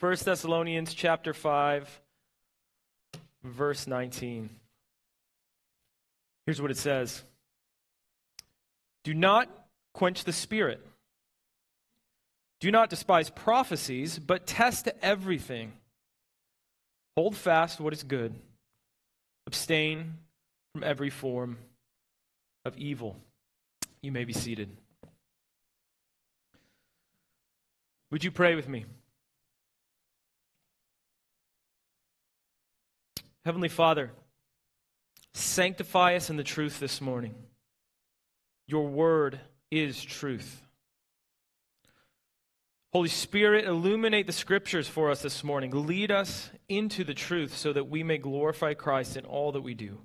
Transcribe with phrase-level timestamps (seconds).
[0.00, 2.00] 1 Thessalonians chapter 5
[3.44, 4.48] verse 19.
[6.46, 7.22] Here's what it says.
[9.04, 9.50] Do not
[9.92, 10.80] quench the spirit.
[12.60, 15.72] Do not despise prophecies, but test everything.
[17.14, 18.34] Hold fast what is good.
[19.46, 20.14] Abstain
[20.72, 21.58] from every form
[22.64, 23.16] of evil.
[24.00, 24.70] You may be seated.
[28.10, 28.86] Would you pray with me?
[33.50, 34.12] Heavenly Father,
[35.34, 37.34] sanctify us in the truth this morning.
[38.68, 39.40] Your word
[39.72, 40.62] is truth.
[42.92, 45.72] Holy Spirit, illuminate the scriptures for us this morning.
[45.72, 49.74] Lead us into the truth so that we may glorify Christ in all that we
[49.74, 49.98] do.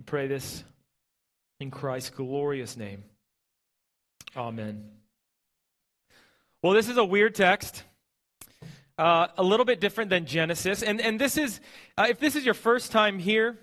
[0.00, 0.64] We pray this
[1.60, 3.04] in Christ's glorious name.
[4.36, 4.90] Amen.
[6.60, 7.84] Well, this is a weird text.
[9.00, 10.82] Uh, a little bit different than Genesis.
[10.82, 11.58] And, and this is,
[11.96, 13.58] uh, if this is your first time here,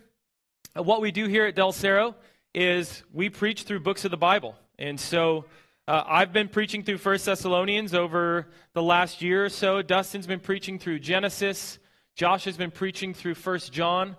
[0.75, 2.15] uh, what we do here at Del Cerro
[2.55, 4.55] is we preach through books of the Bible.
[4.79, 5.45] And so
[5.87, 9.83] uh, I've been preaching through First Thessalonians over the last year or so.
[9.83, 11.77] Dustin's been preaching through Genesis.
[12.15, 14.15] Josh has been preaching through First John.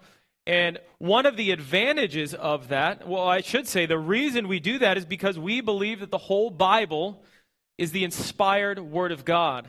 [0.47, 4.79] And one of the advantages of that, well, I should say, the reason we do
[4.79, 7.25] that is because we believe that the whole Bible
[7.77, 9.69] is the inspired Word of God.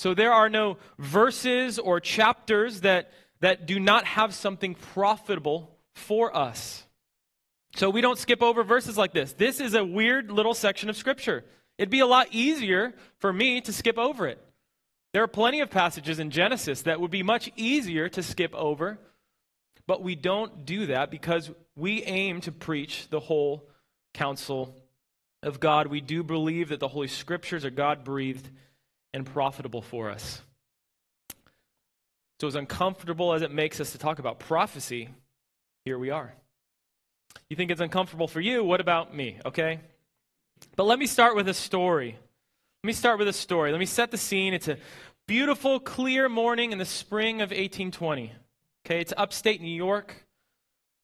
[0.00, 6.34] So there are no verses or chapters that, that do not have something profitable for
[6.34, 6.86] us.
[7.76, 9.34] So we don't skip over verses like this.
[9.34, 11.44] This is a weird little section of Scripture.
[11.76, 14.42] It'd be a lot easier for me to skip over it.
[15.12, 18.98] There are plenty of passages in Genesis that would be much easier to skip over,
[19.86, 23.68] but we don't do that because we aim to preach the whole
[24.14, 24.74] counsel
[25.42, 25.88] of God.
[25.88, 28.48] We do believe that the Holy Scriptures are God breathed
[29.12, 30.42] and profitable for us.
[32.40, 35.10] So, as uncomfortable as it makes us to talk about prophecy,
[35.84, 36.32] here we are.
[37.48, 38.64] You think it's uncomfortable for you?
[38.64, 39.38] What about me?
[39.44, 39.80] Okay?
[40.76, 42.16] But let me start with a story.
[42.82, 43.72] Let me start with a story.
[43.72, 44.54] Let me set the scene.
[44.54, 44.78] It's a
[45.26, 48.32] beautiful, clear morning in the spring of 1820.
[48.86, 50.26] Okay, it's upstate New York.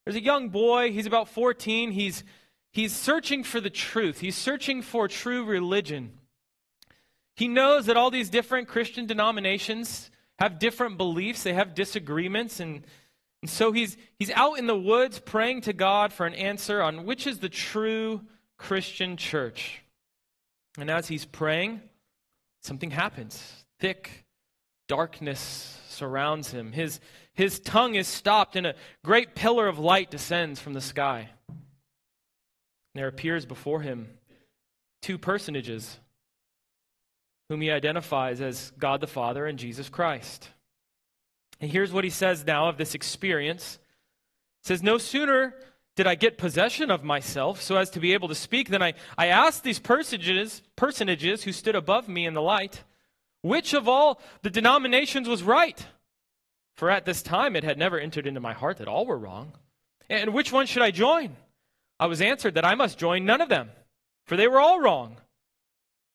[0.05, 1.91] There's a young boy, he's about 14.
[1.91, 2.25] He's,
[2.72, 6.12] he's searching for the truth, he's searching for true religion.
[7.36, 12.82] He knows that all these different Christian denominations have different beliefs, they have disagreements, and,
[13.42, 17.04] and so he's, he's out in the woods praying to God for an answer on
[17.04, 18.22] which is the true
[18.56, 19.82] Christian church.
[20.78, 21.82] And as he's praying,
[22.62, 23.64] something happens.
[23.80, 24.24] Thick
[24.88, 26.72] darkness surrounds him.
[26.72, 27.00] His,
[27.34, 28.74] his tongue is stopped, and a
[29.04, 31.30] great pillar of light descends from the sky.
[32.94, 34.08] There appears before him
[35.03, 35.98] two personages
[37.49, 40.51] whom he identifies as God the Father and Jesus Christ.
[41.61, 43.79] And here's what he says now of this experience.
[44.62, 45.55] He says, No sooner
[45.95, 48.95] did I get possession of myself so as to be able to speak than I,
[49.17, 52.83] I asked these personages, personages who stood above me in the light,
[53.43, 55.87] which of all the denominations was right?
[56.75, 59.53] For at this time it had never entered into my heart that all were wrong.
[60.11, 61.37] And which one should I join?
[61.99, 63.71] I was answered that I must join none of them,
[64.27, 65.17] for they were all wrong.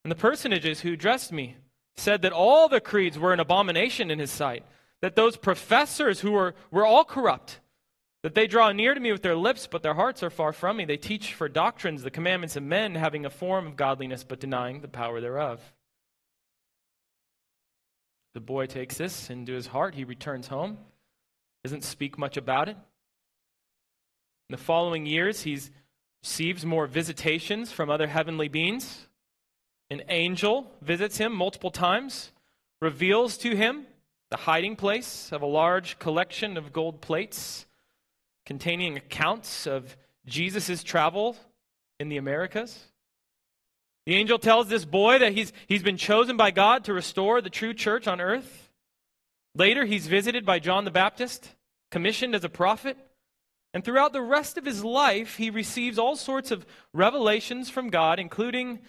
[0.03, 1.57] And the personages who addressed me
[1.95, 4.66] said that all the creeds were an abomination in his sight,
[5.01, 7.59] that those professors who were, were all corrupt,
[8.23, 10.78] that they draw near to me with their lips, but their hearts are far from
[10.78, 10.85] me.
[10.85, 14.81] They teach for doctrines the commandments of men, having a form of godliness, but denying
[14.81, 15.59] the power thereof.
[18.33, 19.95] The boy takes this into his heart.
[19.95, 20.78] He returns home,
[21.63, 22.78] doesn't speak much about it.
[24.50, 25.59] In the following years, he
[26.23, 29.07] receives more visitations from other heavenly beings.
[29.91, 32.31] An angel visits him multiple times,
[32.79, 33.85] reveals to him
[34.29, 37.66] the hiding place of a large collection of gold plates
[38.46, 41.35] containing accounts of Jesus' travel
[42.00, 42.85] in the Americas.
[44.06, 47.50] The angel tells this boy that he's, he's been chosen by God to restore the
[47.50, 48.71] true church on earth.
[49.56, 51.50] Later, he's visited by John the Baptist,
[51.92, 52.98] commissioned as a prophet.
[53.74, 58.19] And throughout the rest of his life, he receives all sorts of revelations from God,
[58.19, 58.80] including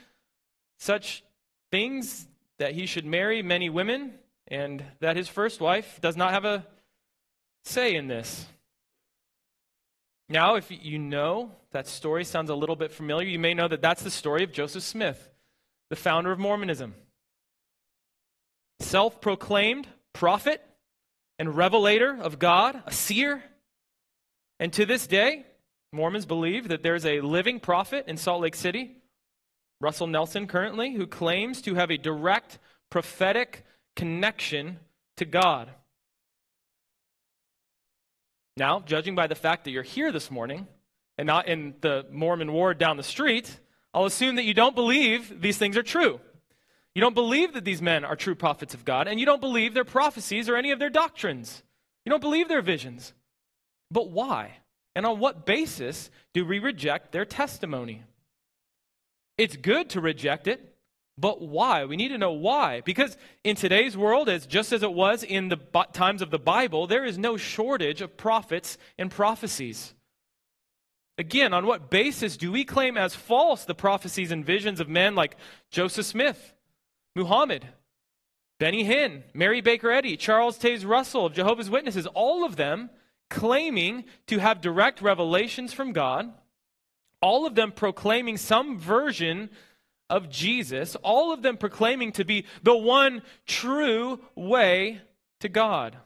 [0.78, 1.22] such
[1.70, 2.26] things
[2.58, 4.12] that he should marry many women
[4.48, 6.66] and that his first wife does not have a
[7.64, 8.46] say in this.
[10.28, 13.82] Now, if you know that story sounds a little bit familiar, you may know that
[13.82, 15.30] that's the story of Joseph Smith,
[15.90, 16.94] the founder of Mormonism.
[18.80, 20.64] Self proclaimed prophet
[21.38, 23.42] and revelator of God, a seer.
[24.58, 25.44] And to this day,
[25.92, 29.01] Mormons believe that there's a living prophet in Salt Lake City
[29.82, 33.64] Russell Nelson, currently, who claims to have a direct prophetic
[33.96, 34.78] connection
[35.16, 35.70] to God.
[38.56, 40.68] Now, judging by the fact that you're here this morning
[41.18, 43.58] and not in the Mormon ward down the street,
[43.92, 46.20] I'll assume that you don't believe these things are true.
[46.94, 49.74] You don't believe that these men are true prophets of God, and you don't believe
[49.74, 51.62] their prophecies or any of their doctrines.
[52.04, 53.14] You don't believe their visions.
[53.90, 54.58] But why?
[54.94, 58.04] And on what basis do we reject their testimony?
[59.38, 60.76] It's good to reject it,
[61.18, 61.84] but why?
[61.84, 62.80] We need to know why.
[62.80, 65.58] Because in today's world, as just as it was in the
[65.92, 69.94] times of the Bible, there is no shortage of prophets and prophecies.
[71.18, 75.14] Again, on what basis do we claim as false the prophecies and visions of men
[75.14, 75.36] like
[75.70, 76.54] Joseph Smith,
[77.14, 77.66] Muhammad,
[78.58, 82.90] Benny Hinn, Mary Baker Eddy, Charles Taze Russell, of Jehovah's Witnesses, all of them
[83.28, 86.32] claiming to have direct revelations from God,
[87.22, 89.48] all of them proclaiming some version
[90.10, 95.00] of Jesus, all of them proclaiming to be the one true way
[95.40, 95.96] to God.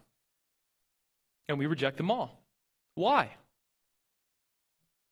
[1.49, 2.41] And we reject them all.
[2.95, 3.31] Why?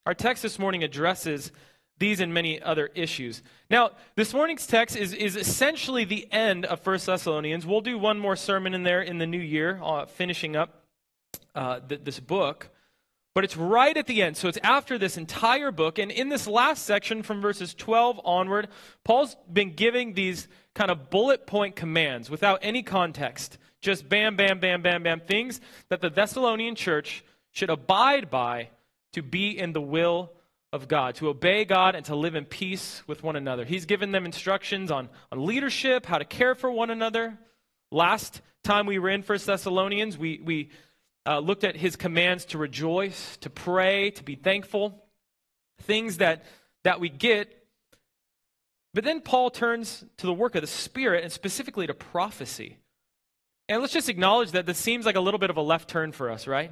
[0.05, 1.51] Our text this morning addresses
[1.97, 3.41] these and many other issues.
[3.69, 7.65] Now, this morning's text is, is essentially the end of 1 Thessalonians.
[7.65, 10.83] We'll do one more sermon in there in the new year, uh, finishing up
[11.53, 12.69] uh, th- this book.
[13.35, 14.37] But it's right at the end.
[14.37, 15.99] So it's after this entire book.
[15.99, 18.69] And in this last section, from verses 12 onward,
[19.03, 23.57] Paul's been giving these kind of bullet point commands without any context.
[23.81, 25.59] Just bam, bam, bam, bam, bam, things
[25.89, 28.69] that the Thessalonian church should abide by
[29.13, 30.31] to be in the will
[30.71, 33.65] of God, to obey God and to live in peace with one another.
[33.65, 37.37] He's given them instructions on, on leadership, how to care for one another.
[37.91, 40.69] Last time we were in First Thessalonians, we, we
[41.25, 45.03] uh, looked at his commands to rejoice, to pray, to be thankful,
[45.81, 46.43] things that,
[46.83, 47.65] that we get.
[48.93, 52.77] But then Paul turns to the work of the Spirit and specifically to prophecy.
[53.67, 56.11] And let's just acknowledge that this seems like a little bit of a left turn
[56.11, 56.71] for us, right?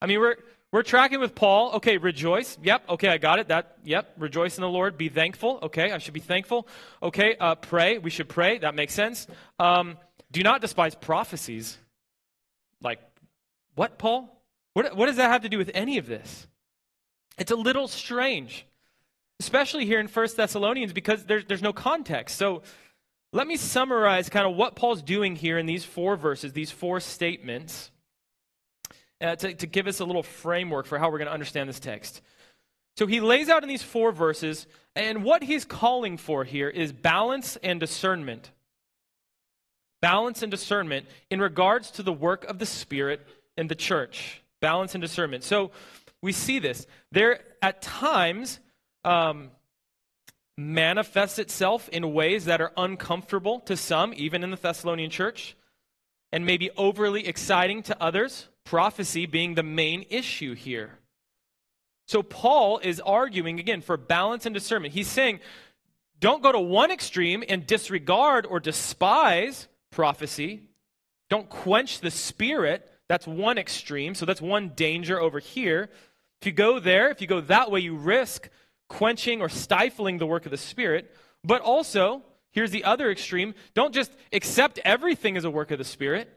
[0.00, 0.36] I mean, we're,
[0.70, 1.72] we're tracking with Paul.
[1.76, 2.58] Okay, rejoice.
[2.62, 2.90] Yep.
[2.90, 3.48] Okay, I got it.
[3.48, 3.78] That.
[3.84, 4.14] Yep.
[4.18, 4.98] Rejoice in the Lord.
[4.98, 5.58] Be thankful.
[5.62, 6.68] Okay, I should be thankful.
[7.02, 7.96] Okay, uh, pray.
[7.96, 8.58] We should pray.
[8.58, 9.26] That makes sense.
[9.58, 9.96] Um,
[10.30, 11.78] do not despise prophecies.
[12.82, 13.00] Like,
[13.78, 14.42] what, Paul?
[14.74, 16.48] What, what does that have to do with any of this?
[17.38, 18.66] It's a little strange,
[19.38, 22.36] especially here in First Thessalonians because there's, there's no context.
[22.36, 22.62] So
[23.32, 26.98] let me summarize kind of what Paul's doing here in these four verses, these four
[26.98, 27.92] statements
[29.20, 31.80] uh, to, to give us a little framework for how we're going to understand this
[31.80, 32.20] text.
[32.96, 34.66] So he lays out in these four verses,
[34.96, 38.50] and what he's calling for here is balance and discernment.
[40.00, 43.26] Balance and discernment in regards to the work of the Spirit
[43.58, 44.42] in the church.
[44.60, 45.44] Balance and discernment.
[45.44, 45.70] So
[46.22, 46.86] we see this.
[47.12, 48.60] There, at times,
[49.04, 49.50] um,
[50.56, 55.56] manifests itself in ways that are uncomfortable to some, even in the Thessalonian church,
[56.32, 60.98] and maybe overly exciting to others prophecy being the main issue here.
[62.06, 64.94] So Paul is arguing, again, for balance and discernment.
[64.94, 65.40] He's saying,
[66.20, 70.62] don't go to one extreme and disregard or despise prophecy.
[71.30, 72.90] Don't quench the spirit.
[73.08, 74.14] That's one extreme.
[74.14, 75.90] So that's one danger over here.
[76.40, 78.48] If you go there, if you go that way, you risk
[78.88, 81.14] quenching or stifling the work of the spirit.
[81.42, 82.22] But also,
[82.52, 86.32] here's the other extreme don't just accept everything as a work of the spirit.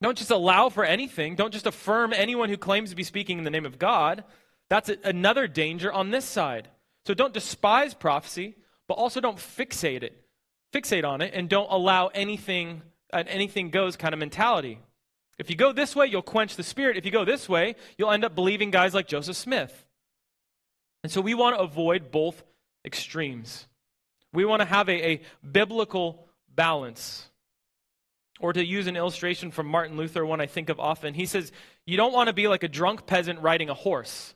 [0.00, 1.34] Don't just allow for anything.
[1.34, 4.24] Don't just affirm anyone who claims to be speaking in the name of God.
[4.68, 6.68] That's a, another danger on this side.
[7.06, 8.56] So don't despise prophecy,
[8.88, 10.24] but also don't fixate it.
[10.72, 14.80] Fixate on it and don't allow anything an anything goes kind of mentality.
[15.38, 16.96] If you go this way, you'll quench the spirit.
[16.96, 19.84] If you go this way, you'll end up believing guys like Joseph Smith.
[21.02, 22.42] And so we want to avoid both
[22.84, 23.66] extremes.
[24.32, 27.28] We want to have a, a biblical balance.
[28.40, 31.52] Or to use an illustration from Martin Luther, one I think of often, he says,
[31.86, 34.34] You don't want to be like a drunk peasant riding a horse.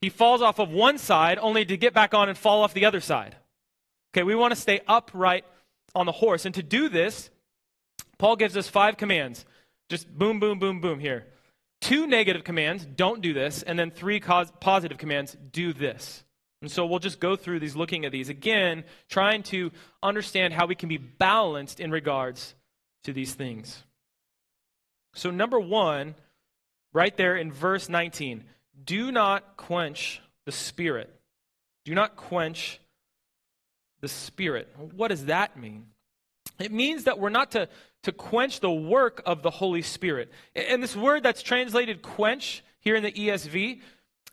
[0.00, 2.86] He falls off of one side only to get back on and fall off the
[2.86, 3.36] other side.
[4.12, 5.44] Okay, we want to stay upright
[5.94, 6.44] on the horse.
[6.44, 7.30] And to do this,
[8.18, 9.44] Paul gives us five commands.
[9.90, 11.26] Just boom, boom, boom, boom here.
[11.80, 13.62] Two negative commands, don't do this.
[13.62, 16.24] And then three positive commands, do this.
[16.62, 18.28] And so we'll just go through these, looking at these.
[18.28, 22.54] Again, trying to understand how we can be balanced in regards
[23.04, 23.82] to these things.
[25.14, 26.14] So, number one,
[26.92, 28.44] right there in verse 19,
[28.84, 31.12] do not quench the Spirit.
[31.84, 32.78] Do not quench
[34.00, 34.68] the Spirit.
[34.76, 35.86] What does that mean?
[36.60, 37.68] It means that we're not to,
[38.02, 40.30] to quench the work of the Holy Spirit.
[40.54, 43.80] And this word that's translated quench here in the ESV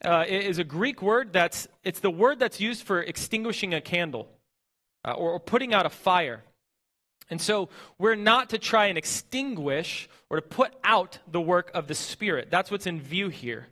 [0.03, 4.29] uh, is a Greek word that's it's the word that's used for extinguishing a candle
[5.03, 6.43] uh, or, or putting out a fire.
[7.29, 11.88] And so we're not to try and extinguish or to put out the work of
[11.88, 12.50] the Spirit.
[12.50, 13.67] That's what's in view here.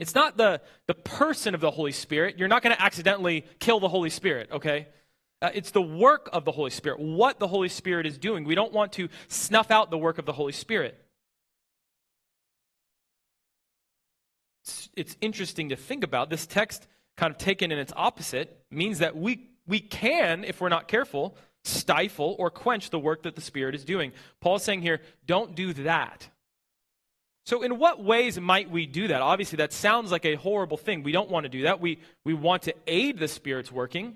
[0.00, 2.36] It's not the, the person of the Holy Spirit.
[2.38, 4.88] You're not going to accidentally kill the Holy Spirit, okay?
[5.42, 8.44] Uh, it's the work of the Holy Spirit, what the Holy Spirit is doing.
[8.44, 10.96] We don't want to snuff out the work of the Holy Spirit.
[14.62, 16.30] It's, it's interesting to think about.
[16.30, 20.68] This text, kind of taken in its opposite, means that we, we can, if we're
[20.68, 24.12] not careful, stifle or quench the work that the Spirit is doing.
[24.40, 26.28] Paul's saying here, don't do that.
[27.44, 29.20] So, in what ways might we do that?
[29.20, 31.02] Obviously, that sounds like a horrible thing.
[31.02, 31.80] We don't want to do that.
[31.80, 34.14] We, we want to aid the Spirit's working.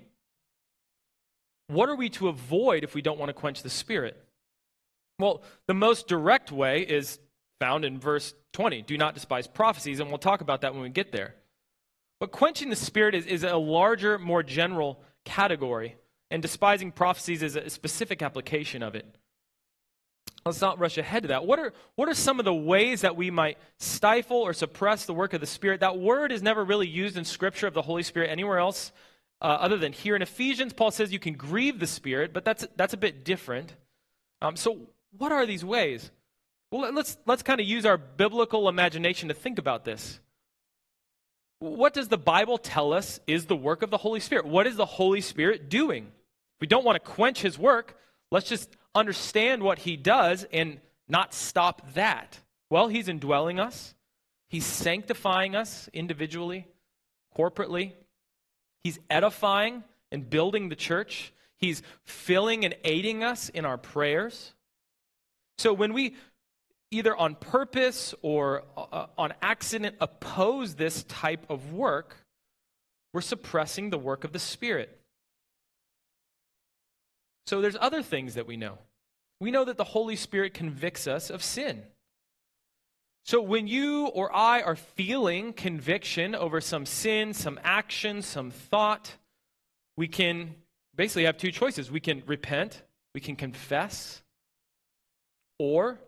[1.67, 4.23] What are we to avoid if we don't want to quench the Spirit?
[5.19, 7.19] Well, the most direct way is
[7.59, 10.89] found in verse 20 do not despise prophecies, and we'll talk about that when we
[10.89, 11.35] get there.
[12.19, 15.97] But quenching the Spirit is, is a larger, more general category,
[16.31, 19.05] and despising prophecies is a specific application of it.
[20.45, 21.45] Let's not rush ahead to that.
[21.45, 25.13] What are, what are some of the ways that we might stifle or suppress the
[25.13, 25.81] work of the Spirit?
[25.81, 28.93] That word is never really used in Scripture of the Holy Spirit anywhere else
[29.41, 30.15] uh, other than here.
[30.15, 33.73] In Ephesians, Paul says you can grieve the Spirit, but that's, that's a bit different.
[34.41, 34.79] Um, so,
[35.17, 36.11] what are these ways?
[36.71, 40.19] Well, let's, let's kind of use our biblical imagination to think about this.
[41.59, 44.45] What does the Bible tell us is the work of the Holy Spirit?
[44.45, 46.03] What is the Holy Spirit doing?
[46.03, 47.97] If we don't want to quench his work,
[48.31, 52.39] let's just understand what he does and not stop that?
[52.69, 53.95] Well, he's indwelling us,
[54.49, 56.67] he's sanctifying us individually,
[57.35, 57.93] corporately,
[58.87, 64.53] he's edifying and building the church, he's filling and aiding us in our prayers.
[65.57, 66.15] So when we
[66.89, 72.15] either on purpose or uh, on accident oppose this type of work,
[73.13, 74.97] we're suppressing the work of the Spirit.
[77.45, 78.77] So there's other things that we know.
[79.41, 81.83] We know that the Holy Spirit convicts us of sin.
[83.27, 89.17] So when you or I are feeling conviction over some sin, some action, some thought,
[89.97, 90.55] we can
[90.95, 91.91] basically have two choices.
[91.91, 92.81] We can repent,
[93.13, 94.23] we can confess,
[95.59, 95.99] or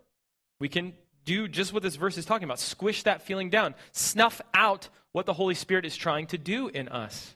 [0.62, 0.94] we can
[1.26, 5.26] do just what this verse is talking about squish that feeling down, snuff out what
[5.26, 7.36] the Holy Spirit is trying to do in us.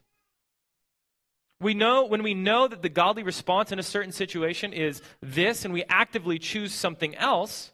[1.60, 5.66] We know when we know that the godly response in a certain situation is this
[5.66, 7.73] and we actively choose something else,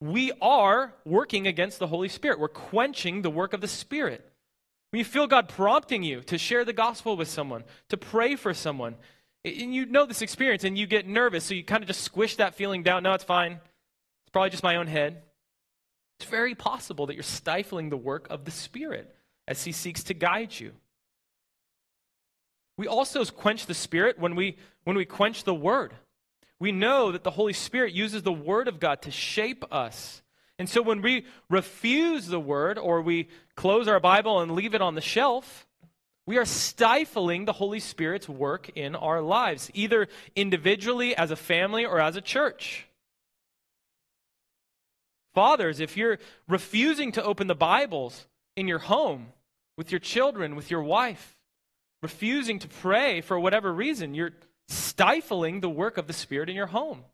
[0.00, 2.38] we are working against the Holy Spirit.
[2.38, 4.30] We're quenching the work of the Spirit.
[4.90, 8.54] When you feel God prompting you to share the gospel with someone, to pray for
[8.54, 8.96] someone,
[9.44, 12.36] and you know this experience and you get nervous, so you kind of just squish
[12.36, 13.02] that feeling down.
[13.02, 13.52] No, it's fine.
[13.52, 15.22] It's probably just my own head.
[16.18, 19.14] It's very possible that you're stifling the work of the Spirit
[19.46, 20.72] as He seeks to guide you.
[22.78, 25.94] We also quench the Spirit when we, when we quench the Word.
[26.58, 30.22] We know that the Holy Spirit uses the Word of God to shape us.
[30.58, 34.80] And so when we refuse the Word or we close our Bible and leave it
[34.80, 35.66] on the shelf,
[36.26, 41.84] we are stifling the Holy Spirit's work in our lives, either individually, as a family,
[41.84, 42.86] or as a church.
[45.34, 49.28] Fathers, if you're refusing to open the Bibles in your home,
[49.76, 51.36] with your children, with your wife,
[52.02, 54.32] refusing to pray for whatever reason, you're
[54.68, 57.04] stifling the work of the Spirit in your home.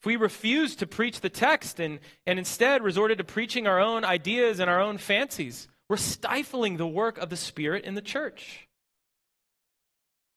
[0.00, 4.04] If we refuse to preach the text and, and instead resorted to preaching our own
[4.04, 8.68] ideas and our own fancies, we're stifling the work of the Spirit in the church.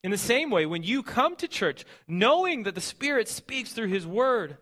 [0.04, 3.88] In the same way, when you come to church knowing that the Spirit speaks through
[3.88, 4.58] His Word,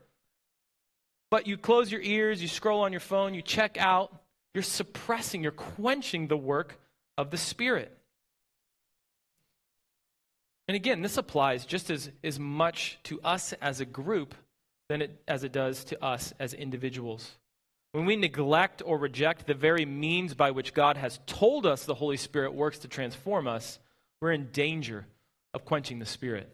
[1.30, 4.14] but you close your ears, you scroll on your phone, you check out,
[4.54, 6.80] you're suppressing, you're quenching the work
[7.18, 7.97] of the Spirit.
[10.68, 14.36] And again, this applies just as, as much to us as a group
[14.90, 17.38] than it, as it does to us as individuals.
[17.94, 21.96] When we neglect or reject the very means by which God has told us the
[21.96, 23.80] Holy Spirit works to transform us,
[24.22, 25.08] we're in danger
[25.54, 26.54] of quenching the Spirit.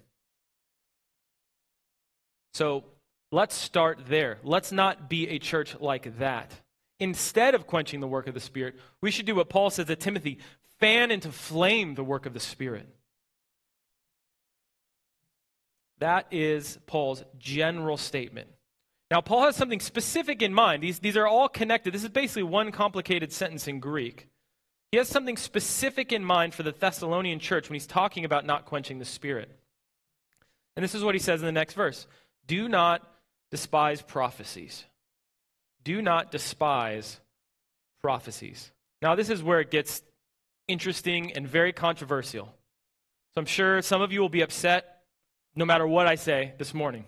[2.53, 2.83] So
[3.31, 4.37] let's start there.
[4.43, 6.51] Let's not be a church like that.
[6.99, 9.95] Instead of quenching the work of the Spirit, we should do what Paul says to
[9.95, 10.37] Timothy
[10.79, 12.87] fan into flame the work of the Spirit.
[15.99, 18.49] That is Paul's general statement.
[19.11, 20.81] Now, Paul has something specific in mind.
[20.81, 21.93] These, these are all connected.
[21.93, 24.27] This is basically one complicated sentence in Greek.
[24.91, 28.65] He has something specific in mind for the Thessalonian church when he's talking about not
[28.65, 29.49] quenching the Spirit.
[30.75, 32.07] And this is what he says in the next verse
[32.47, 33.07] Do not
[33.51, 34.85] despise prophecies.
[35.83, 37.19] Do not despise
[38.01, 38.71] prophecies.
[39.01, 40.01] Now, this is where it gets
[40.67, 42.45] interesting and very controversial.
[43.33, 44.92] So I'm sure some of you will be upset
[45.55, 47.05] no matter what I say this morning.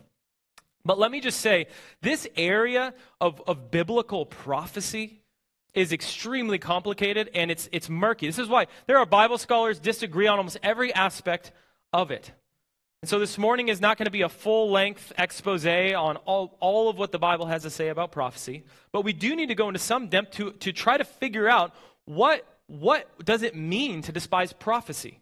[0.84, 1.68] But let me just say
[2.02, 5.22] this area of, of biblical prophecy
[5.74, 8.28] is extremely complicated and it's, it's murky.
[8.28, 11.52] This is why there are Bible scholars disagree on almost every aspect
[11.92, 12.32] of it.
[13.02, 16.58] And so this morning is not going to be a full length expose on all,
[16.60, 19.56] all of what the Bible has to say about prophecy, but we do need to
[19.56, 21.76] go into some depth to, to try to figure out
[22.06, 25.20] what, what does it mean to despise prophecy.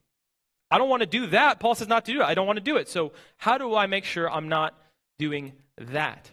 [0.73, 1.59] I don't want to do that.
[1.59, 2.23] Paul says not to do it.
[2.23, 2.89] I don't want to do it.
[2.89, 4.75] So, how do I make sure I'm not
[5.19, 6.31] doing that?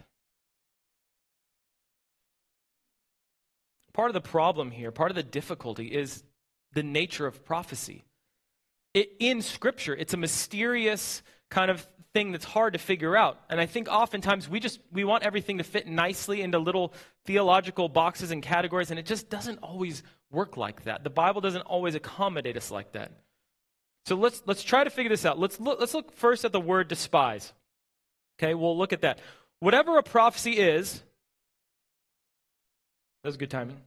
[3.93, 6.23] Part of the problem here, part of the difficulty is
[6.73, 8.03] the nature of prophecy.
[8.95, 11.21] It, in Scripture, it's a mysterious
[11.51, 13.41] kind of thing that's hard to figure out.
[13.47, 16.95] And I think oftentimes we just we want everything to fit nicely into little
[17.25, 21.03] theological boxes and categories and it just doesn't always work like that.
[21.03, 23.11] The Bible doesn't always accommodate us like that.
[24.05, 25.39] So let's let's try to figure this out.
[25.39, 27.53] Let's look let's look first at the word despise.
[28.39, 29.19] Okay, we'll look at that.
[29.59, 31.03] Whatever a prophecy is,
[33.23, 33.77] that was good timing.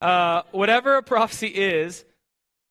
[0.00, 2.04] Uh, whatever a prophecy is,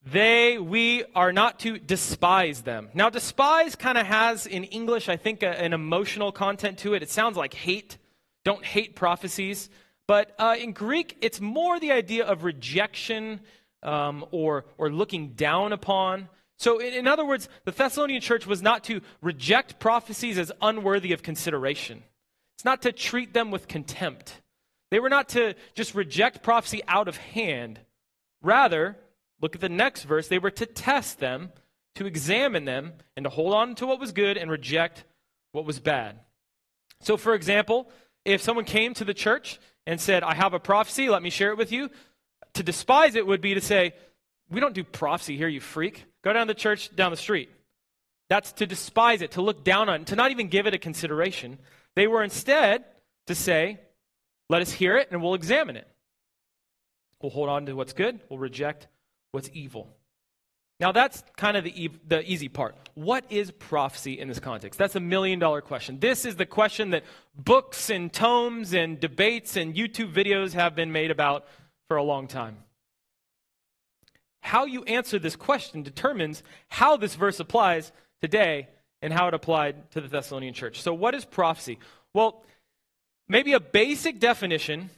[0.06, 2.90] they, we are not to despise them.
[2.94, 7.02] Now, despise kind of has in English, I think, a, an emotional content to it.
[7.02, 7.98] It sounds like hate.
[8.44, 9.70] Don't hate prophecies.
[10.08, 13.40] But uh, in Greek, it's more the idea of rejection
[13.82, 16.28] um, or, or looking down upon.
[16.64, 21.12] So, in, in other words, the Thessalonian church was not to reject prophecies as unworthy
[21.12, 22.04] of consideration,
[22.56, 24.40] it's not to treat them with contempt.
[24.90, 27.82] They were not to just reject prophecy out of hand.
[28.42, 28.96] Rather,
[29.42, 31.52] look at the next verse, they were to test them,
[31.96, 35.04] to examine them, and to hold on to what was good and reject
[35.52, 36.20] what was bad.
[37.02, 37.90] So, for example,
[38.24, 41.52] if someone came to the church and said, I have a prophecy, let me share
[41.52, 41.90] it with you,
[42.54, 43.96] to despise it would be to say,
[44.50, 46.06] We don't do prophecy here, you freak.
[46.24, 47.50] Go down to the church down the street.
[48.30, 51.60] That's to despise it, to look down on to not even give it a consideration.
[51.96, 52.86] They were instead
[53.28, 53.80] to say,
[54.50, 55.88] let us hear it and we'll examine it.
[57.22, 58.88] We'll hold on to what's good, we'll reject
[59.32, 59.90] what's evil.
[60.80, 62.76] Now, that's kind of the, the easy part.
[62.96, 64.78] What is prophecy in this context?
[64.78, 66.00] That's a million dollar question.
[66.00, 67.04] This is the question that
[67.36, 71.46] books and tomes and debates and YouTube videos have been made about
[71.88, 72.58] for a long time.
[74.44, 78.68] How you answer this question determines how this verse applies today
[79.02, 80.82] and how it applied to the Thessalonian church.
[80.82, 81.80] So, what is prophecy?
[82.14, 82.44] Well,
[83.28, 84.90] Maybe a basic definition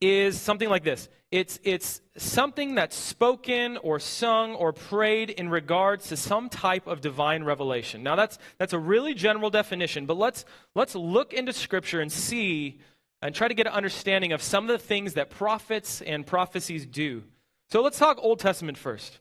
[0.00, 6.08] is something like this it's, it's something that's spoken or sung or prayed in regards
[6.08, 8.02] to some type of divine revelation.
[8.02, 10.44] Now, that's, that's a really general definition, but let's,
[10.74, 12.80] let's look into Scripture and see
[13.22, 16.84] and try to get an understanding of some of the things that prophets and prophecies
[16.84, 17.22] do.
[17.70, 19.20] So let's talk Old Testament first.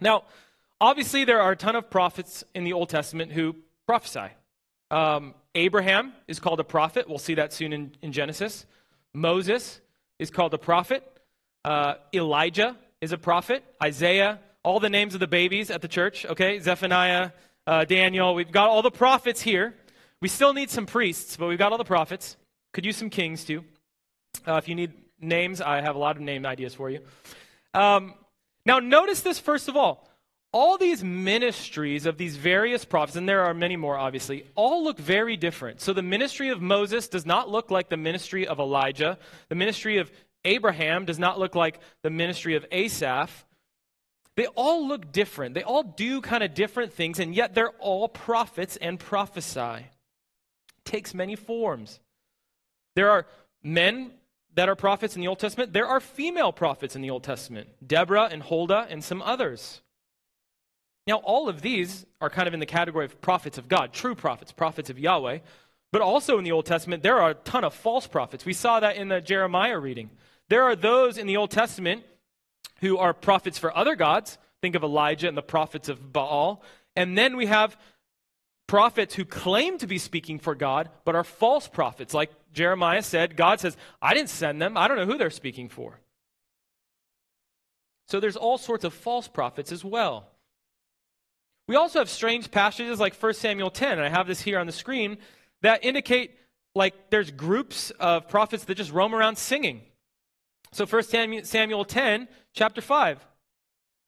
[0.00, 0.24] Now,
[0.80, 3.56] obviously, there are a ton of prophets in the Old Testament who
[3.86, 4.32] prophesy.
[4.92, 7.08] Um, Abraham is called a prophet.
[7.08, 8.64] We'll see that soon in, in Genesis.
[9.12, 9.80] Moses
[10.20, 11.02] is called a prophet.
[11.64, 13.64] Uh, Elijah is a prophet.
[13.82, 16.60] Isaiah, all the names of the babies at the church, okay?
[16.60, 17.32] Zephaniah,
[17.66, 18.36] uh, Daniel.
[18.36, 19.74] We've got all the prophets here.
[20.20, 22.36] We still need some priests, but we've got all the prophets.
[22.72, 23.64] Could use some kings too.
[24.46, 27.00] Uh, if you need names, I have a lot of name ideas for you.
[27.74, 28.14] Um,
[28.64, 30.08] now, notice this first of all
[30.54, 34.98] all these ministries of these various prophets, and there are many more obviously, all look
[35.00, 35.80] very different.
[35.80, 39.18] So the ministry of Moses does not look like the ministry of Elijah.
[39.48, 40.12] The ministry of
[40.44, 43.44] Abraham does not look like the ministry of Asaph.
[44.36, 45.54] They all look different.
[45.54, 49.58] They all do kind of different things, and yet they're all prophets and prophesy.
[49.58, 51.98] It takes many forms.
[52.94, 53.26] There are
[53.60, 54.12] men
[54.54, 55.72] that are prophets in the Old Testament.
[55.72, 59.80] There are female prophets in the Old Testament Deborah and Huldah and some others.
[61.06, 64.14] Now, all of these are kind of in the category of prophets of God, true
[64.14, 65.40] prophets, prophets of Yahweh.
[65.92, 68.44] But also in the Old Testament, there are a ton of false prophets.
[68.44, 70.10] We saw that in the Jeremiah reading.
[70.48, 72.04] There are those in the Old Testament
[72.80, 74.38] who are prophets for other gods.
[74.60, 76.62] Think of Elijah and the prophets of Baal.
[76.96, 77.76] And then we have
[78.74, 82.12] prophets who claim to be speaking for God, but are false prophets.
[82.12, 84.76] Like Jeremiah said, God says, I didn't send them.
[84.76, 86.00] I don't know who they're speaking for.
[88.08, 90.26] So there's all sorts of false prophets as well.
[91.68, 94.66] We also have strange passages like 1 Samuel 10, and I have this here on
[94.66, 95.18] the screen,
[95.62, 96.32] that indicate
[96.74, 99.82] like there's groups of prophets that just roam around singing.
[100.72, 103.24] So 1 Samuel 10, chapter 5,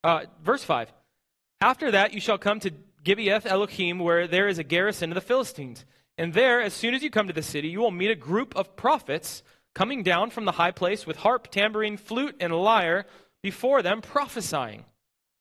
[0.02, 0.92] uh, verse 5.
[1.60, 2.72] After that, you shall come to
[3.06, 5.84] Gibeath Elohim, where there is a garrison of the Philistines.
[6.18, 8.56] And there, as soon as you come to the city, you will meet a group
[8.56, 9.44] of prophets
[9.76, 13.06] coming down from the high place with harp, tambourine, flute, and lyre
[13.44, 14.84] before them, prophesying.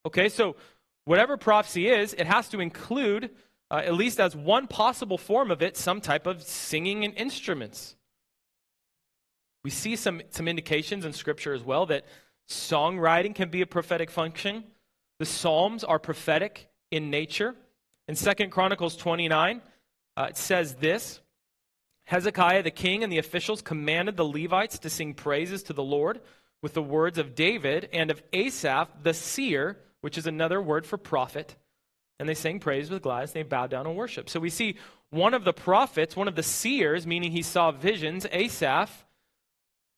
[0.06, 0.54] Okay, so
[1.06, 3.30] whatever prophecy is, it has to include
[3.68, 7.96] uh, at least as one possible form of it, some type of singing and instruments.
[9.64, 12.04] We see some, some indications in Scripture as well that
[12.48, 14.62] songwriting can be a prophetic function.
[15.18, 17.54] The Psalms are prophetic in nature.
[18.08, 19.60] In Second Chronicles 29,
[20.16, 21.20] uh, it says this
[22.04, 26.20] Hezekiah the king and the officials commanded the Levites to sing praises to the Lord
[26.62, 30.96] with the words of David and of Asaph the seer, which is another word for
[30.96, 31.56] prophet.
[32.18, 33.32] And they sang praise with gladness.
[33.32, 34.30] They bowed down and worshiped.
[34.30, 34.76] So we see
[35.10, 39.04] one of the prophets, one of the seers, meaning he saw visions, Asaph,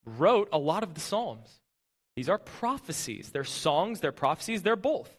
[0.05, 1.61] wrote a lot of the Psalms.
[2.17, 3.31] These are prophecies.
[3.31, 5.18] They're songs, they're prophecies, they're both.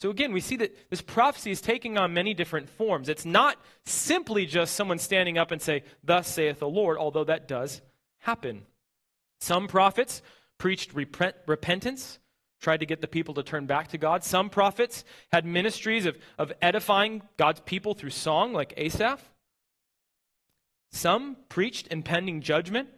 [0.00, 3.08] So again, we see that this prophecy is taking on many different forms.
[3.08, 7.48] It's not simply just someone standing up and say, "Thus saith the Lord," although that
[7.48, 7.80] does
[8.18, 8.66] happen.
[9.40, 10.22] Some prophets
[10.58, 12.18] preached repent, repentance,
[12.60, 14.24] tried to get the people to turn back to God.
[14.24, 19.22] Some prophets had ministries of, of edifying God's people through song, like Asaph.
[20.92, 22.88] Some preached impending judgment.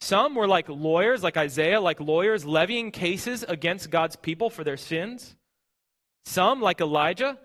[0.00, 4.76] Some were like lawyers, like Isaiah, like lawyers levying cases against God's people for their
[4.76, 5.36] sins.
[6.24, 7.38] Some, like Elijah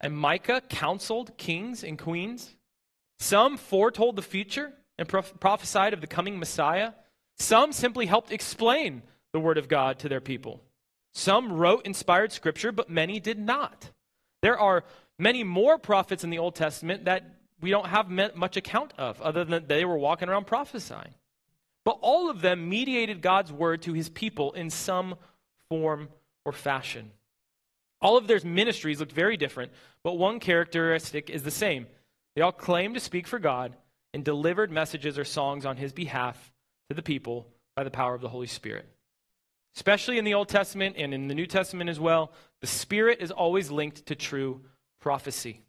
[0.00, 2.56] and Micah, counseled kings and queens.
[3.18, 6.92] Some foretold the future and prophesied of the coming Messiah.
[7.38, 10.60] Some simply helped explain the Word of God to their people.
[11.12, 13.90] Some wrote inspired scripture, but many did not.
[14.42, 14.84] There are
[15.18, 17.24] many more prophets in the Old Testament that
[17.60, 21.14] we don't have much account of, other than they were walking around prophesying.
[21.84, 25.16] But all of them mediated God's word to his people in some
[25.68, 26.08] form
[26.44, 27.10] or fashion.
[28.00, 31.86] All of their ministries looked very different, but one characteristic is the same.
[32.34, 33.74] They all claimed to speak for God
[34.14, 36.52] and delivered messages or songs on his behalf
[36.88, 38.88] to the people by the power of the Holy Spirit.
[39.74, 43.30] Especially in the Old Testament and in the New Testament as well, the Spirit is
[43.30, 44.60] always linked to true
[45.00, 45.62] prophecy.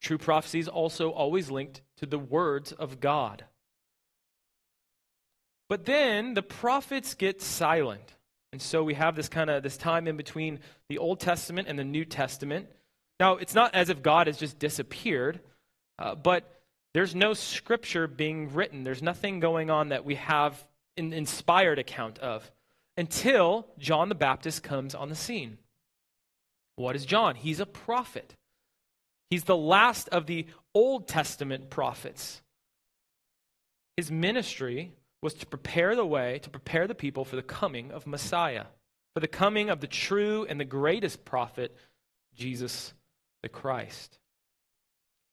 [0.00, 3.44] True prophecy is also always linked to the words of God.
[5.68, 8.14] But then the prophets get silent.
[8.52, 11.78] And so we have this kind of this time in between the Old Testament and
[11.78, 12.68] the New Testament.
[13.18, 15.40] Now, it's not as if God has just disappeared,
[15.98, 16.60] uh, but
[16.92, 18.84] there's no scripture being written.
[18.84, 20.62] There's nothing going on that we have
[20.96, 22.50] an inspired account of
[22.96, 25.56] until John the Baptist comes on the scene.
[26.76, 27.36] What is John?
[27.36, 28.34] He's a prophet.
[29.30, 32.42] He's the last of the Old Testament prophets.
[33.96, 38.06] His ministry was to prepare the way, to prepare the people for the coming of
[38.06, 38.66] Messiah,
[39.14, 41.74] for the coming of the true and the greatest prophet,
[42.34, 42.92] Jesus
[43.42, 44.18] the Christ.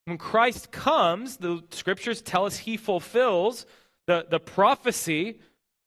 [0.05, 3.65] When Christ comes, the scriptures tell us he fulfills
[4.07, 5.39] the, the prophecy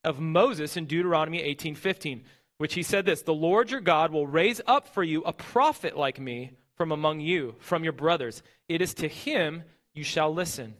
[0.03, 2.23] of Moses in Deuteronomy 18:15,
[2.57, 5.97] which he said this, "The Lord your God will raise up for you a prophet
[5.97, 8.41] like me from among you, from your brothers.
[8.69, 9.63] It is to him
[9.93, 10.75] you shall listen."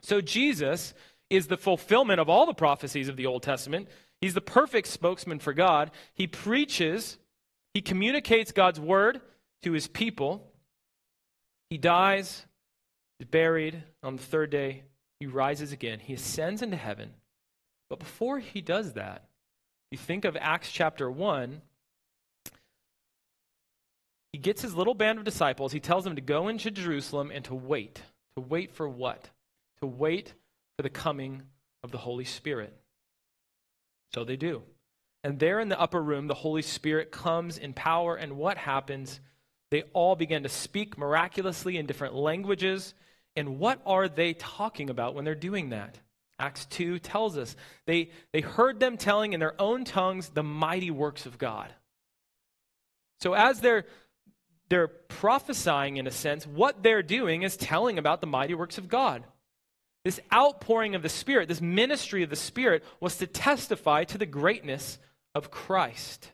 [0.00, 0.94] So Jesus
[1.30, 3.88] is the fulfillment of all the prophecies of the Old Testament.
[4.20, 5.92] He's the perfect spokesman for God.
[6.12, 7.16] He preaches,
[7.72, 9.20] he communicates God's word
[9.62, 10.52] to his people.
[11.70, 12.44] He dies,
[13.20, 13.82] is buried.
[14.02, 14.82] On the third day,
[15.20, 16.00] he rises again.
[16.00, 17.14] He ascends into heaven.
[17.88, 19.24] But before he does that,
[19.90, 21.62] you think of Acts chapter 1,
[24.32, 25.72] he gets his little band of disciples.
[25.72, 28.02] He tells them to go into Jerusalem and to wait.
[28.36, 29.30] To wait for what?
[29.80, 30.34] To wait
[30.80, 31.42] for the coming
[31.82, 32.74] of the Holy Spirit.
[34.14, 34.62] So they do.
[35.22, 39.20] And there in the upper room, the Holy Spirit comes in power, and what happens?
[39.70, 42.94] They all begin to speak miraculously in different languages.
[43.36, 45.98] And what are they talking about when they're doing that?
[46.38, 50.90] Acts 2 tells us they, they heard them telling in their own tongues the mighty
[50.90, 51.74] works of God.
[53.20, 53.84] So as they're,
[54.70, 58.88] they're prophesying, in a sense, what they're doing is telling about the mighty works of
[58.88, 59.24] God.
[60.04, 64.26] This outpouring of the Spirit, this ministry of the Spirit, was to testify to the
[64.26, 64.98] greatness
[65.34, 66.32] of Christ.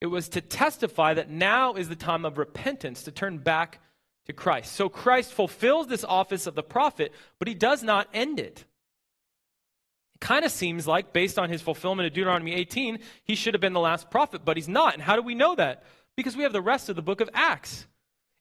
[0.00, 3.80] It was to testify that now is the time of repentance, to turn back
[4.26, 4.72] to Christ.
[4.72, 8.64] So Christ fulfills this office of the prophet, but he does not end it.
[10.14, 13.60] It kind of seems like, based on his fulfillment of Deuteronomy 18, he should have
[13.60, 14.94] been the last prophet, but he's not.
[14.94, 15.82] And how do we know that?
[16.16, 17.86] Because we have the rest of the book of Acts.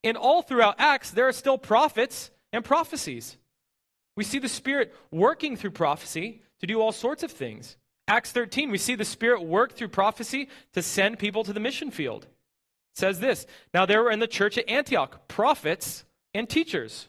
[0.04, 3.38] And all throughout Acts, there are still prophets and prophecies.
[4.16, 7.78] We see the Spirit working through prophecy to do all sorts of things.
[8.08, 11.90] Acts 13, we see the Spirit work through prophecy to send people to the mission
[11.90, 12.24] field.
[12.24, 17.08] It says this Now there were in the church at Antioch prophets and teachers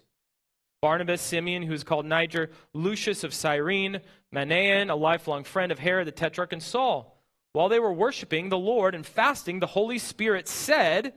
[0.85, 4.03] Barnabas, Simeon, who is called Niger, Lucius of Cyrene,
[4.35, 7.19] Manaen, a lifelong friend of Herod the Tetrarch, and Saul.
[7.55, 11.15] While they were worshiping the Lord and fasting, the Holy Spirit said,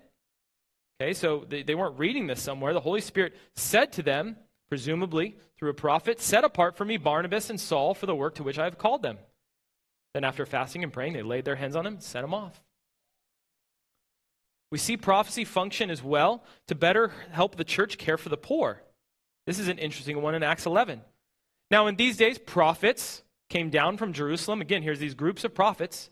[1.01, 2.73] Okay, so they, they weren't reading this somewhere.
[2.73, 4.37] The Holy Spirit said to them,
[4.69, 8.43] presumably through a prophet, Set apart for me Barnabas and Saul for the work to
[8.43, 9.17] which I have called them.
[10.13, 12.61] Then, after fasting and praying, they laid their hands on him and sent him off.
[14.71, 18.81] We see prophecy function as well to better help the church care for the poor.
[19.45, 21.01] This is an interesting one in Acts 11.
[21.71, 24.61] Now, in these days, prophets came down from Jerusalem.
[24.61, 26.09] Again, here's these groups of prophets.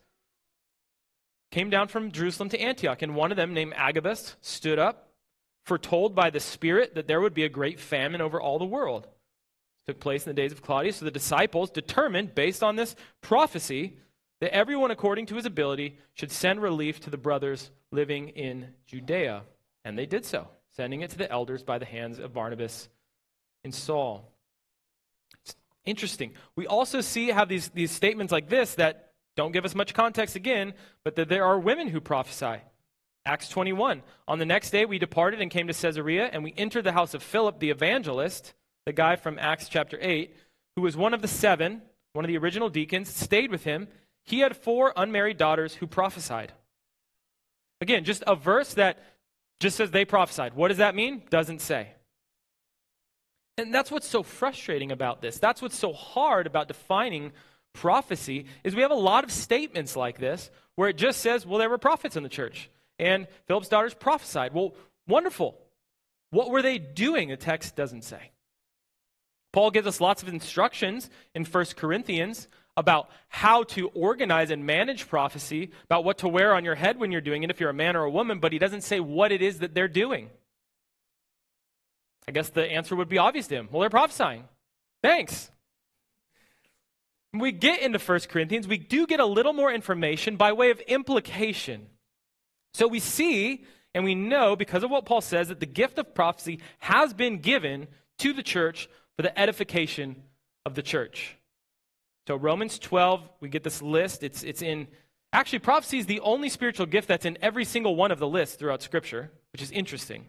[1.52, 5.10] Came down from Jerusalem to Antioch, and one of them, named Agabus, stood up,
[5.66, 9.06] foretold by the Spirit that there would be a great famine over all the world.
[9.06, 10.98] It took place in the days of Claudius.
[10.98, 13.98] So the disciples determined, based on this prophecy,
[14.42, 19.42] that everyone according to his ability should send relief to the brothers living in Judea.
[19.84, 22.88] And they did so, sending it to the elders by the hands of Barnabas
[23.64, 24.32] and Saul.
[25.44, 26.34] It's interesting.
[26.56, 30.36] We also see how these, these statements like this that don't give us much context
[30.36, 30.74] again,
[31.04, 32.62] but that there are women who prophesy.
[33.26, 34.04] Acts 21.
[34.28, 37.14] On the next day, we departed and came to Caesarea, and we entered the house
[37.14, 38.54] of Philip the evangelist,
[38.86, 40.36] the guy from Acts chapter 8,
[40.76, 41.82] who was one of the seven,
[42.14, 43.88] one of the original deacons, stayed with him.
[44.24, 46.54] He had four unmarried daughters who prophesied.
[47.82, 49.00] Again, just a verse that
[49.60, 50.54] just says they prophesied.
[50.54, 51.24] What does that mean?
[51.30, 51.90] Doesn't say.
[53.58, 55.40] And that's what's so frustrating about this.
[55.40, 57.32] That's what's so hard about defining
[57.74, 61.60] prophecy is we have a lot of statements like this where it just says, well,
[61.60, 62.70] there were prophets in the church.
[62.98, 64.54] And Philip's daughters prophesied.
[64.54, 64.74] Well,
[65.08, 65.58] wonderful.
[66.32, 67.30] What were they doing?
[67.30, 68.32] The text doesn't say.
[69.52, 75.08] Paul gives us lots of instructions in 1 Corinthians about how to organize and manage
[75.08, 77.74] prophecy, about what to wear on your head when you're doing it if you're a
[77.74, 80.30] man or a woman, but he doesn't say what it is that they're doing.
[82.28, 83.70] I guess the answer would be obvious to him.
[83.72, 84.44] Well, they're prophesying.
[85.02, 85.50] Thanks.
[87.32, 90.72] When we get into 1 Corinthians, we do get a little more information by way
[90.72, 91.88] of implication.
[92.76, 96.14] So we see and we know because of what Paul says that the gift of
[96.14, 100.24] prophecy has been given to the church for the edification
[100.66, 101.38] of the church.
[102.28, 104.24] So, Romans 12, we get this list.
[104.24, 104.88] It's, it's in,
[105.32, 108.58] actually, prophecy is the only spiritual gift that's in every single one of the lists
[108.58, 110.26] throughout Scripture, which is interesting.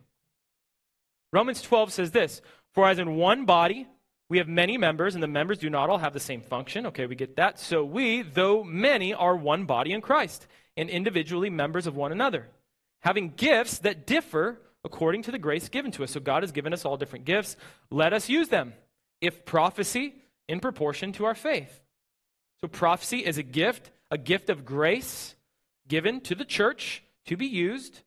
[1.33, 2.43] Romans 12 says this
[2.75, 3.89] For as in one body
[4.29, 6.87] we have many members, and the members do not all have the same function.
[6.87, 7.59] Okay, we get that.
[7.59, 12.49] So we, though many, are one body in Christ, and individually members of one another,
[13.01, 16.13] having gifts that differ according to the grace given to us.
[16.13, 17.57] So God has given us all different gifts.
[17.91, 18.73] Let us use them.
[19.21, 20.15] If prophecy,
[20.49, 21.81] in proportion to our faith.
[22.61, 25.35] So prophecy is a gift, a gift of grace
[25.89, 28.03] given to the church to be used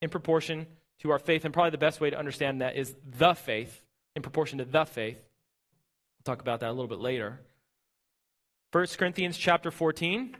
[0.00, 0.66] in proportion
[1.00, 1.44] to our faith.
[1.44, 4.84] And probably the best way to understand that is the faith, in proportion to the
[4.84, 5.16] faith.
[5.16, 7.40] We'll talk about that a little bit later.
[8.72, 10.36] 1 Corinthians chapter 14,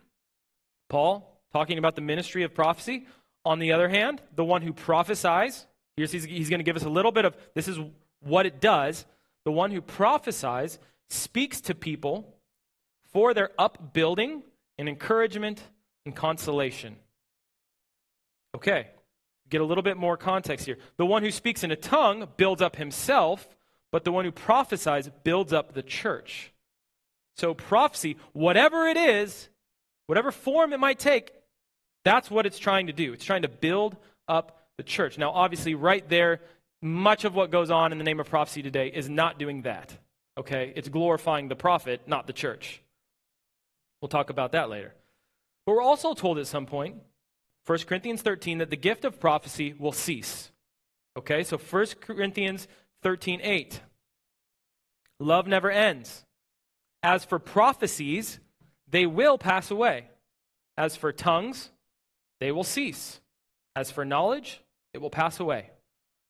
[0.89, 3.07] Paul talking about the ministry of prophecy.
[3.45, 6.85] On the other hand, the one who prophesies, here's, he's, he's going to give us
[6.85, 7.79] a little bit of this is
[8.21, 9.05] what it does.
[9.45, 10.79] The one who prophesies
[11.11, 12.37] speaks to people
[13.13, 14.43] for their upbuilding
[14.79, 15.63] and encouragement
[16.07, 16.97] and consolation.
[18.55, 18.89] Okay,
[19.49, 20.79] get a little bit more context here.
[20.97, 23.49] The one who speaks in a tongue builds up himself,
[23.91, 26.53] but the one who prophesies builds up the church.
[27.37, 29.49] So, prophecy, whatever it is,
[30.07, 31.33] whatever form it might take,
[32.05, 33.13] that's what it's trying to do.
[33.13, 33.97] It's trying to build
[34.29, 35.19] up the church.
[35.19, 36.41] Now, obviously, right there,
[36.81, 39.97] much of what goes on in the name of prophecy today is not doing that.
[40.37, 40.73] Okay?
[40.75, 42.83] It's glorifying the prophet, not the church.
[44.01, 44.95] We'll talk about that later.
[45.65, 46.97] But we're also told at some point,
[47.67, 50.51] 1 Corinthians 13, that the gift of prophecy will cease.
[51.17, 51.45] Okay?
[51.45, 52.67] So 1 Corinthians
[53.03, 53.81] 13, 8.
[55.21, 56.25] Love never ends.
[57.05, 58.41] As for prophecies,
[58.89, 60.09] they will pass away.
[60.77, 61.71] As for tongues,
[62.43, 63.21] they will cease.
[63.77, 64.61] As for knowledge,
[64.93, 65.71] it will pass away.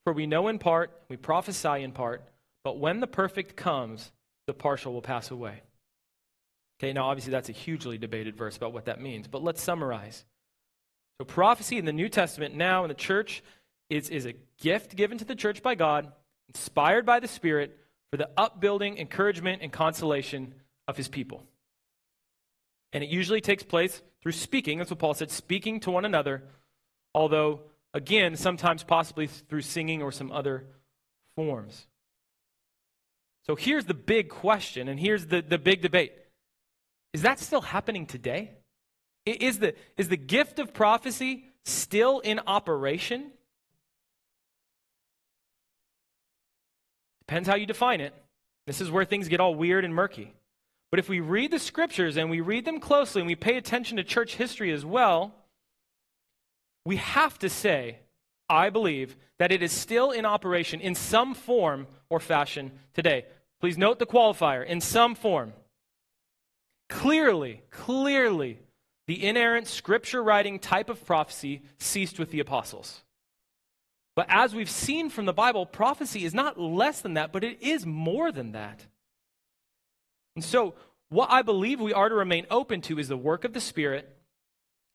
[0.04, 2.22] For we know in part, we prophesy in part,
[2.64, 4.12] but when the perfect comes,
[4.46, 5.62] the partial will pass away.
[6.78, 10.24] Okay, now obviously that's a hugely debated verse about what that means, but let's summarize.
[11.18, 13.42] So, prophecy in the New Testament now in the church
[13.88, 16.10] is, is a gift given to the church by God,
[16.48, 17.78] inspired by the Spirit,
[18.10, 20.54] for the upbuilding, encouragement, and consolation
[20.88, 21.44] of his people.
[22.92, 24.78] And it usually takes place through speaking.
[24.78, 26.42] That's what Paul said, speaking to one another,
[27.14, 27.60] although,
[27.94, 30.64] again, sometimes possibly through singing or some other
[31.34, 31.86] forms.
[33.46, 36.12] So here's the big question, and here's the, the big debate.
[37.12, 38.52] Is that still happening today?
[39.26, 43.32] Is the, is the gift of prophecy still in operation?
[47.26, 48.14] Depends how you define it.
[48.66, 50.34] This is where things get all weird and murky.
[50.92, 53.96] But if we read the scriptures and we read them closely and we pay attention
[53.96, 55.34] to church history as well,
[56.84, 57.96] we have to say
[58.46, 63.24] I believe that it is still in operation in some form or fashion today.
[63.58, 65.54] Please note the qualifier in some form.
[66.90, 68.58] Clearly, clearly,
[69.06, 73.02] the inerrant scripture writing type of prophecy ceased with the apostles.
[74.14, 77.62] But as we've seen from the Bible, prophecy is not less than that, but it
[77.62, 78.84] is more than that.
[80.34, 80.74] And so,
[81.08, 84.08] what I believe we are to remain open to is the work of the Spirit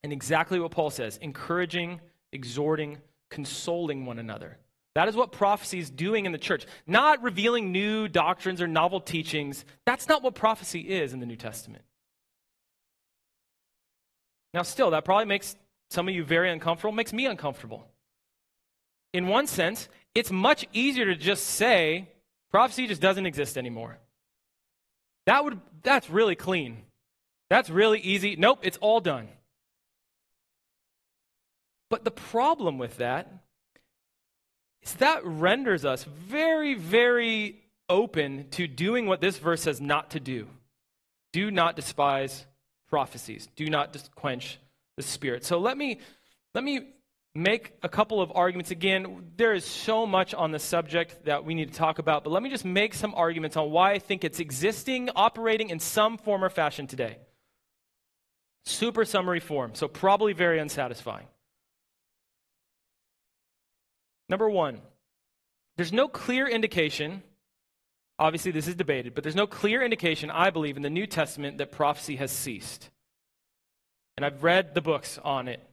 [0.04, 2.98] and exactly what Paul says encouraging, exhorting,
[3.30, 4.58] consoling one another.
[4.96, 6.66] That is what prophecy is doing in the church.
[6.88, 9.64] Not revealing new doctrines or novel teachings.
[9.86, 11.84] That's not what prophecy is in the New Testament.
[14.56, 15.56] Now, still, that probably makes
[15.92, 17.86] some of you very uncomfortable, makes me uncomfortable.
[19.14, 22.10] In one sense, it's much easier to just say
[22.50, 24.00] prophecy just doesn't exist anymore.
[25.28, 26.84] That would that's really clean.
[27.50, 28.36] That's really easy.
[28.36, 29.28] Nope, it's all done.
[31.90, 33.32] But the problem with that
[34.82, 40.20] is that renders us very, very open to doing what this verse says not to
[40.20, 40.48] do.
[41.32, 42.46] Do not despise
[42.90, 43.48] prophecies.
[43.56, 44.60] Do not quench
[44.96, 45.46] the spirit.
[45.46, 46.00] So let me
[46.54, 46.88] let me
[47.38, 48.72] make a couple of arguments.
[48.72, 52.32] Again, there is so much on the subject that we need to talk about, but
[52.32, 56.18] let me just make some arguments on why I think it's existing, operating in some
[56.18, 57.18] form or fashion today.
[58.66, 61.28] Super summary form, so probably very unsatisfying.
[64.30, 64.82] Number one,
[65.78, 67.22] there's no clear indication,
[68.18, 71.60] obviously, this is debated, but there's no clear indication, I believe, in the New Testament
[71.60, 72.90] that prophecy has ceased.
[74.18, 75.67] And I've read the books on it.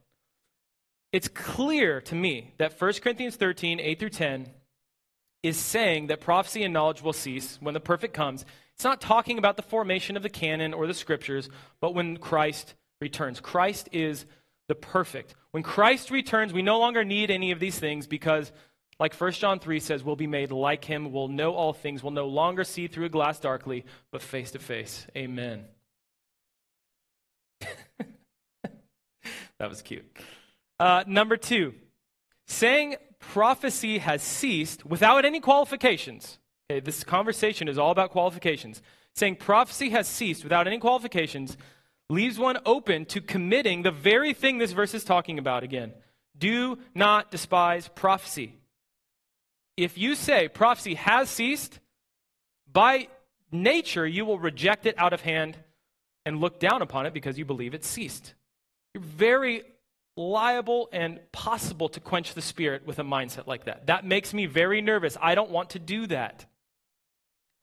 [1.15, 4.49] It's clear to me that 1 Corinthians 13, 8 through 10,
[5.43, 8.43] is saying that prophecy and knowledge will cease when the perfect comes.
[8.73, 11.47] It's not talking about the formation of the canon or the scriptures,
[11.79, 13.39] but when Christ returns.
[13.39, 14.25] Christ is
[14.67, 15.35] the perfect.
[15.51, 18.51] When Christ returns, we no longer need any of these things because,
[18.99, 22.11] like 1 John 3 says, we'll be made like him, we'll know all things, we'll
[22.11, 25.07] no longer see through a glass darkly, but face to face.
[25.15, 25.63] Amen.
[27.61, 30.05] that was cute.
[30.79, 31.73] Uh, number two,
[32.47, 36.39] saying prophecy has ceased without any qualifications.
[36.69, 38.81] Okay, this conversation is all about qualifications.
[39.15, 41.57] Saying prophecy has ceased without any qualifications
[42.09, 45.93] leaves one open to committing the very thing this verse is talking about again.
[46.37, 48.55] Do not despise prophecy.
[49.77, 51.79] If you say prophecy has ceased,
[52.71, 53.07] by
[53.51, 55.57] nature you will reject it out of hand
[56.25, 58.33] and look down upon it because you believe it ceased.
[58.93, 59.63] You're very
[60.17, 63.87] liable and possible to quench the spirit with a mindset like that.
[63.87, 65.17] That makes me very nervous.
[65.21, 66.45] I don't want to do that.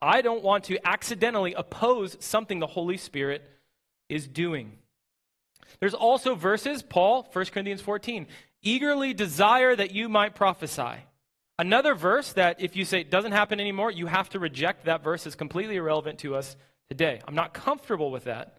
[0.01, 3.49] I don't want to accidentally oppose something the Holy Spirit
[4.09, 4.73] is doing.
[5.79, 8.27] There's also verses, Paul, 1 Corinthians 14,
[8.61, 11.05] eagerly desire that you might prophesy.
[11.57, 15.03] Another verse that if you say it doesn't happen anymore, you have to reject that
[15.03, 16.55] verse is completely irrelevant to us
[16.89, 17.21] today.
[17.27, 18.57] I'm not comfortable with that.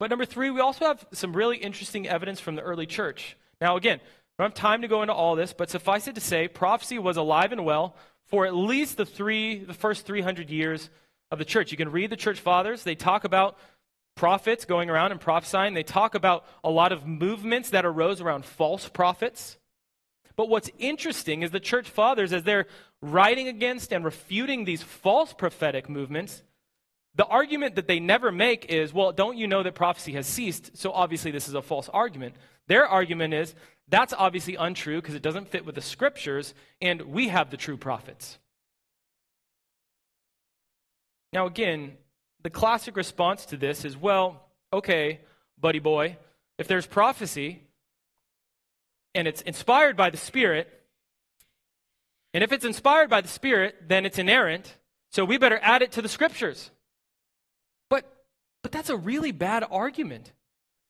[0.00, 3.36] But number three, we also have some really interesting evidence from the early church.
[3.60, 6.22] Now, again, I don't have time to go into all this, but suffice it to
[6.22, 7.94] say, prophecy was alive and well
[8.26, 10.88] for at least the three, the first 300 years
[11.30, 11.70] of the church.
[11.70, 12.82] You can read the church fathers.
[12.82, 13.58] They talk about
[14.16, 15.74] prophets going around and prophesying.
[15.74, 19.58] They talk about a lot of movements that arose around false prophets.
[20.34, 22.66] But what's interesting is the church fathers, as they're
[23.02, 26.42] writing against and refuting these false prophetic movements,
[27.14, 30.76] the argument that they never make is, well, don't you know that prophecy has ceased?
[30.76, 32.34] So obviously, this is a false argument.
[32.68, 33.54] Their argument is,
[33.88, 37.76] that's obviously untrue because it doesn't fit with the scriptures, and we have the true
[37.76, 38.38] prophets.
[41.32, 41.96] Now, again,
[42.42, 45.20] the classic response to this is, well, okay,
[45.58, 46.16] buddy boy,
[46.58, 47.62] if there's prophecy
[49.14, 50.68] and it's inspired by the Spirit,
[52.32, 54.76] and if it's inspired by the Spirit, then it's inerrant,
[55.10, 56.70] so we better add it to the scriptures.
[58.62, 60.32] But that's a really bad argument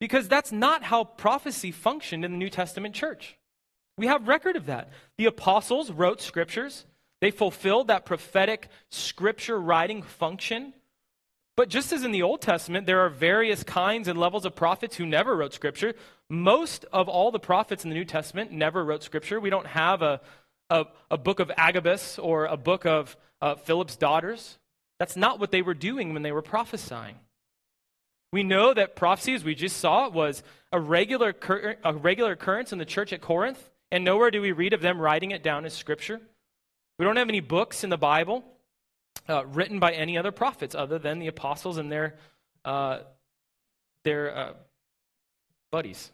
[0.01, 3.37] because that's not how prophecy functioned in the New Testament church.
[3.97, 4.91] We have record of that.
[5.18, 6.87] The apostles wrote scriptures.
[7.21, 10.73] They fulfilled that prophetic scripture writing function.
[11.57, 14.97] But just as in the Old Testament, there are various kinds and levels of prophets
[14.97, 15.93] who never wrote scripture.
[16.31, 19.39] Most of all the prophets in the New Testament never wrote scripture.
[19.39, 20.23] We don't have a,
[20.71, 24.59] a, a book of Agabus or a book of uh, Philip's daughters.
[24.99, 27.16] That's not what they were doing when they were prophesying.
[28.33, 31.35] We know that prophecy, as we just saw, was a regular,
[31.85, 35.01] a regular occurrence in the church at Corinth, and nowhere do we read of them
[35.01, 36.20] writing it down as scripture.
[36.99, 38.45] We don't have any books in the Bible
[39.28, 42.16] uh, written by any other prophets other than the apostles and their,
[42.64, 43.01] uh,
[44.05, 44.53] their uh,
[45.72, 46.12] buddies.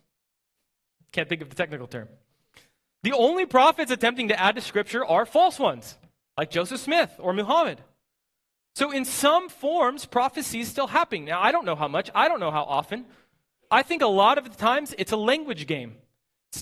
[1.13, 2.09] Can't think of the technical term.
[3.03, 5.97] The only prophets attempting to add to Scripture are false ones,
[6.37, 7.81] like Joseph Smith or Muhammad.
[8.77, 11.25] So, in some forms, prophecy is still happening.
[11.25, 13.07] Now, I don't know how much, I don't know how often.
[13.71, 15.95] I think a lot of the times it's a language game.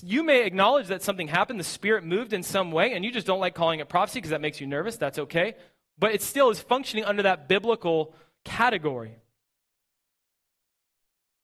[0.01, 3.27] You may acknowledge that something happened, the Spirit moved in some way, and you just
[3.27, 4.95] don't like calling it prophecy because that makes you nervous.
[4.95, 5.55] That's okay.
[5.99, 9.17] But it still is functioning under that biblical category.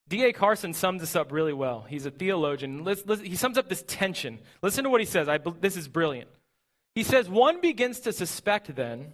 [0.07, 0.31] D.A.
[0.31, 1.85] Carson sums this up really well.
[1.85, 2.87] He's a theologian.
[3.25, 4.39] He sums up this tension.
[4.61, 5.27] Listen to what he says.
[5.27, 6.29] I, this is brilliant.
[6.95, 9.11] He says, One begins to suspect then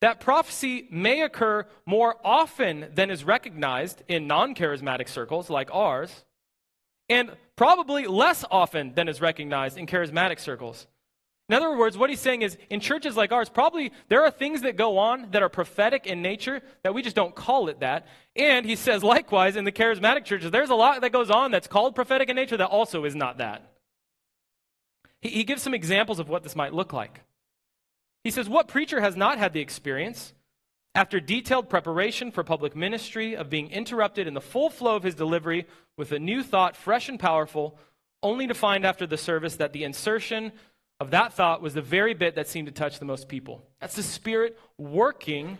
[0.00, 6.24] that prophecy may occur more often than is recognized in non charismatic circles like ours,
[7.08, 10.86] and probably less often than is recognized in charismatic circles.
[11.48, 14.62] In other words, what he's saying is in churches like ours, probably there are things
[14.62, 18.06] that go on that are prophetic in nature that we just don't call it that.
[18.36, 21.66] And he says, likewise, in the charismatic churches, there's a lot that goes on that's
[21.66, 23.72] called prophetic in nature that also is not that.
[25.22, 27.22] He, he gives some examples of what this might look like.
[28.24, 30.32] He says, What preacher has not had the experience,
[30.94, 35.14] after detailed preparation for public ministry, of being interrupted in the full flow of his
[35.14, 35.66] delivery
[35.96, 37.78] with a new thought, fresh and powerful,
[38.22, 40.52] only to find after the service that the insertion
[41.00, 43.62] of that thought was the very bit that seemed to touch the most people.
[43.80, 45.58] That's the Spirit working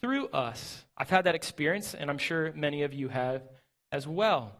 [0.00, 0.84] through us.
[0.96, 3.42] I've had that experience, and I'm sure many of you have
[3.90, 4.52] as well.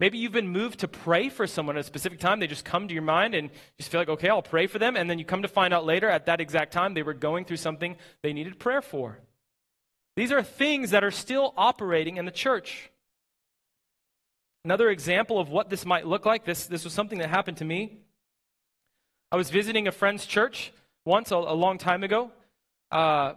[0.00, 2.40] Maybe you've been moved to pray for someone at a specific time.
[2.40, 4.96] They just come to your mind and just feel like, okay, I'll pray for them.
[4.96, 7.44] And then you come to find out later at that exact time they were going
[7.44, 9.20] through something they needed prayer for.
[10.16, 12.90] These are things that are still operating in the church.
[14.64, 17.64] Another example of what this might look like this, this was something that happened to
[17.64, 17.98] me
[19.32, 20.72] I was visiting a friend's church
[21.04, 22.32] once a, a long time ago.
[22.90, 23.34] Uh,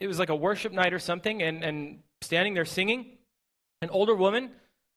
[0.00, 3.06] it was like a worship night or something, and, and standing there singing,
[3.82, 4.50] an older woman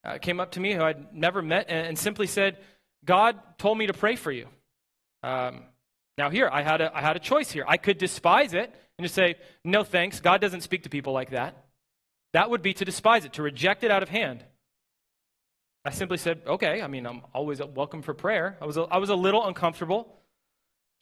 [0.05, 2.57] uh, came up to me who I'd never met and, and, simply said,
[3.03, 4.47] God told me to pray for you.
[5.23, 5.63] Um,
[6.17, 7.65] now, here, I had, a, I had a choice here.
[7.67, 11.31] I could despise it and just say, no thanks, God doesn't speak to people like
[11.31, 11.65] that.
[12.33, 14.43] That would be to despise it, to reject it out of hand.
[15.83, 18.57] I simply said, okay, I mean, I'm always welcome for prayer.
[18.61, 20.07] I was a, I was a little uncomfortable.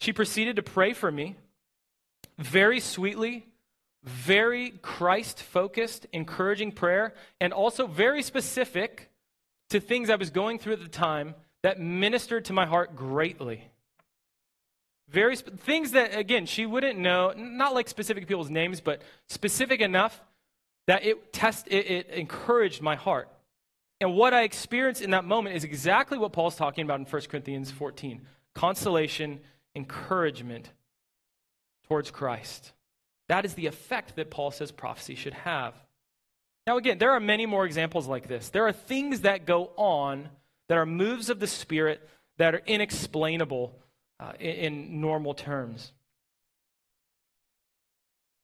[0.01, 1.35] She proceeded to pray for me
[2.37, 3.45] very sweetly,
[4.03, 9.09] very Christ focused, encouraging prayer, and also very specific
[9.69, 13.69] to things I was going through at the time that ministered to my heart greatly.
[15.09, 19.79] Very sp- things that, again, she wouldn't know, not like specific people's names, but specific
[19.79, 20.21] enough
[20.87, 23.29] that it, test, it, it encouraged my heart.
[24.01, 27.21] And what I experienced in that moment is exactly what Paul's talking about in 1
[27.29, 28.21] Corinthians 14
[28.53, 29.39] consolation,
[29.75, 30.69] encouragement
[31.87, 32.73] towards Christ.
[33.29, 35.73] That is the effect that Paul says prophecy should have.
[36.67, 38.49] Now, again, there are many more examples like this.
[38.49, 40.29] There are things that go on
[40.69, 42.07] that are moves of the Spirit
[42.37, 43.77] that are inexplainable
[44.19, 45.91] uh, in, in normal terms.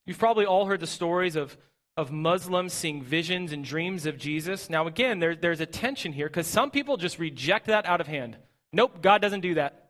[0.06, 1.58] You've probably all heard the stories of
[2.00, 4.70] of Muslims seeing visions and dreams of Jesus.
[4.70, 8.08] Now, again, there, there's a tension here because some people just reject that out of
[8.08, 8.38] hand.
[8.72, 9.89] Nope, God doesn't do that.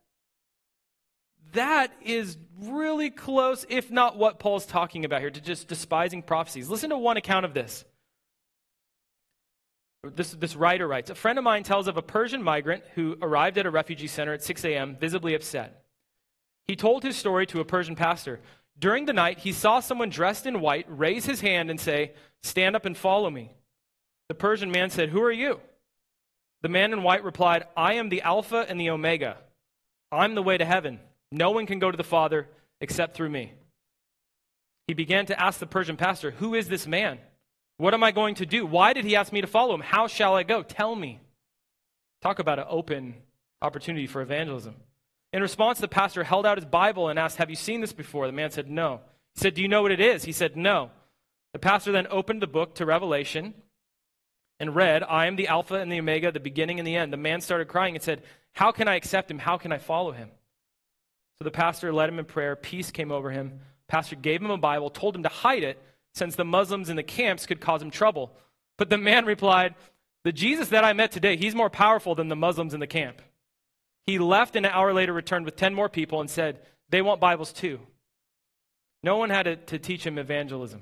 [1.54, 6.70] That is really close, if not what Paul's talking about here, to just despising prophecies.
[6.70, 7.86] Listen to one account of this.
[10.04, 13.58] This, this writer writes A friend of mine tells of a Persian migrant who arrived
[13.58, 15.84] at a refugee center at 6 a.m., visibly upset.
[16.68, 18.39] He told his story to a Persian pastor.
[18.78, 22.76] During the night, he saw someone dressed in white raise his hand and say, Stand
[22.76, 23.52] up and follow me.
[24.30, 25.60] The Persian man said, Who are you?
[26.62, 29.38] The man in white replied, I am the Alpha and the Omega.
[30.12, 31.00] I'm the way to heaven.
[31.32, 32.48] No one can go to the Father
[32.82, 33.54] except through me.
[34.88, 37.20] He began to ask the Persian pastor, Who is this man?
[37.78, 38.66] What am I going to do?
[38.66, 39.82] Why did he ask me to follow him?
[39.82, 40.64] How shall I go?
[40.64, 41.20] Tell me.
[42.22, 43.16] Talk about an open
[43.62, 44.76] opportunity for evangelism.
[45.32, 48.26] In response, the pastor held out his Bible and asked, Have you seen this before?
[48.26, 49.02] The man said, No.
[49.36, 50.24] He said, Do you know what it is?
[50.24, 50.90] He said, No.
[51.54, 53.54] The pastor then opened the book to Revelation
[54.60, 57.14] and read, I am the Alpha and the Omega, the beginning and the end.
[57.14, 58.24] The man started crying and said,
[58.54, 59.40] How can I accept him?
[59.40, 60.30] How can I follow him?
[61.40, 62.58] So the pastor led him in prayer.
[62.58, 63.62] Peace came over him.
[63.88, 65.82] Pastor gave him a Bible, told him to hide it,
[66.14, 68.32] since the Muslims in the camps could cause him trouble.
[68.78, 69.76] But the man replied,
[70.26, 73.22] The Jesus that I met today, he's more powerful than the Muslims in the camp.
[74.06, 76.60] He left and an hour later returned with 10 more people and said,
[76.90, 77.80] They want Bibles too.
[79.02, 80.82] No one had to, to teach him evangelism.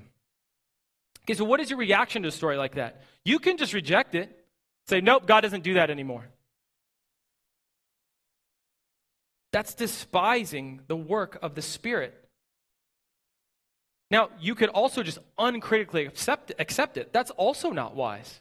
[1.24, 3.04] Okay, so what is your reaction to a story like that?
[3.24, 4.46] You can just reject it,
[4.88, 6.28] say, Nope, God doesn't do that anymore.
[9.58, 12.14] That's despising the work of the Spirit.
[14.12, 17.12] Now, you could also just uncritically accept, accept it.
[17.12, 18.40] That's also not wise.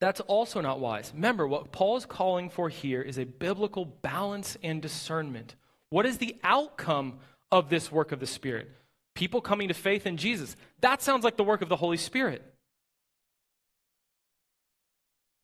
[0.00, 1.12] That's also not wise.
[1.14, 5.54] Remember, what Paul is calling for here is a biblical balance and discernment.
[5.90, 7.18] What is the outcome
[7.52, 8.70] of this work of the Spirit?
[9.14, 10.56] People coming to faith in Jesus.
[10.80, 12.49] That sounds like the work of the Holy Spirit.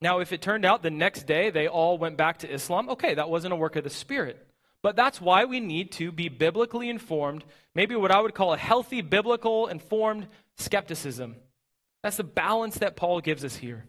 [0.00, 3.14] Now, if it turned out the next day they all went back to Islam, okay,
[3.14, 4.46] that wasn't a work of the Spirit.
[4.82, 7.44] But that's why we need to be biblically informed,
[7.74, 10.28] maybe what I would call a healthy, biblical, informed
[10.58, 11.36] skepticism.
[12.02, 13.84] That's the balance that Paul gives us here.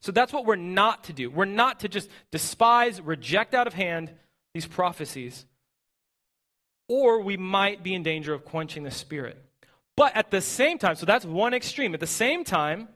[0.00, 1.30] So that's what we're not to do.
[1.30, 4.12] We're not to just despise, reject out of hand
[4.54, 5.44] these prophecies,
[6.88, 9.36] or we might be in danger of quenching the Spirit.
[9.96, 11.94] But at the same time, so that's one extreme.
[11.94, 12.88] At the same time,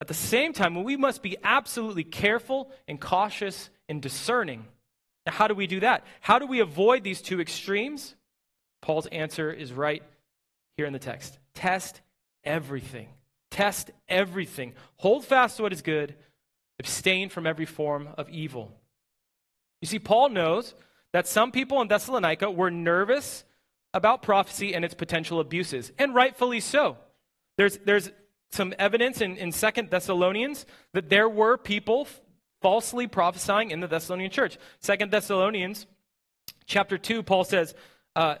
[0.00, 4.64] at the same time, we must be absolutely careful and cautious and discerning.
[5.26, 6.04] Now, how do we do that?
[6.20, 8.14] How do we avoid these two extremes?
[8.80, 10.02] Paul's answer is right
[10.76, 12.00] here in the text test
[12.44, 13.08] everything.
[13.50, 14.74] Test everything.
[14.98, 16.14] Hold fast to what is good.
[16.78, 18.72] Abstain from every form of evil.
[19.80, 20.74] You see, Paul knows
[21.12, 23.44] that some people in Thessalonica were nervous
[23.94, 26.98] about prophecy and its potential abuses, and rightfully so.
[27.56, 28.10] There's, there's
[28.50, 32.08] some evidence in, in 2 Thessalonians that there were people
[32.60, 34.58] falsely prophesying in the Thessalonian church.
[34.82, 35.86] 2 Thessalonians
[36.66, 37.74] chapter 2, Paul says,
[38.16, 38.36] uh,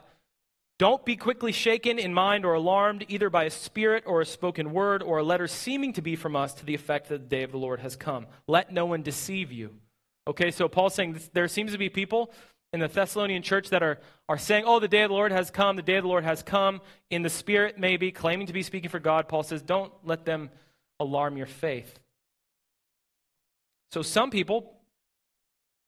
[0.78, 4.72] don't be quickly shaken in mind or alarmed, either by a spirit or a spoken
[4.72, 7.42] word or a letter seeming to be from us to the effect that the day
[7.42, 8.26] of the Lord has come.
[8.46, 9.74] Let no one deceive you.
[10.28, 12.32] Okay, so Paul's saying there seems to be people
[12.72, 13.98] in the Thessalonian church that are,
[14.28, 16.24] are saying, oh, the day of the Lord has come, the day of the Lord
[16.24, 19.28] has come, in the spirit, maybe, claiming to be speaking for God.
[19.28, 20.50] Paul says, don't let them
[21.00, 21.98] alarm your faith.
[23.92, 24.74] So some people,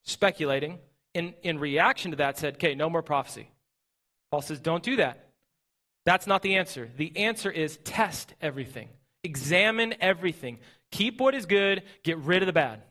[0.05, 0.79] speculating,
[1.13, 3.51] in, in reaction to that, said, okay, no more prophecy.
[4.31, 5.27] Paul says, don't do that.
[6.07, 6.89] That's not the answer.
[6.97, 8.89] The answer is test everything,
[9.23, 10.61] examine everything,
[10.91, 12.83] keep what is good, get rid of the bad.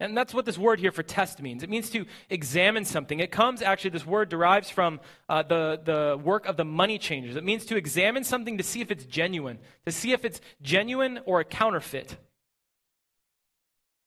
[0.00, 1.62] And that's what this word here for test means.
[1.62, 3.20] It means to examine something.
[3.20, 7.36] It comes, actually, this word derives from uh, the, the work of the money changers.
[7.36, 11.20] It means to examine something to see if it's genuine, to see if it's genuine
[11.26, 12.16] or a counterfeit.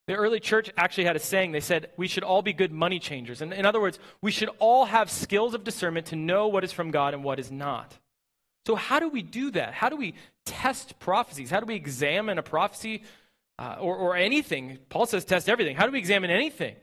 [0.07, 1.53] The early church actually had a saying.
[1.53, 3.41] They said, we should all be good money changers.
[3.41, 6.71] And in other words, we should all have skills of discernment to know what is
[6.71, 7.97] from God and what is not.
[8.65, 9.73] So, how do we do that?
[9.73, 10.13] How do we
[10.45, 11.49] test prophecies?
[11.49, 13.03] How do we examine a prophecy
[13.59, 14.79] uh, or, or anything?
[14.89, 15.75] Paul says test everything.
[15.75, 16.75] How do we examine anything?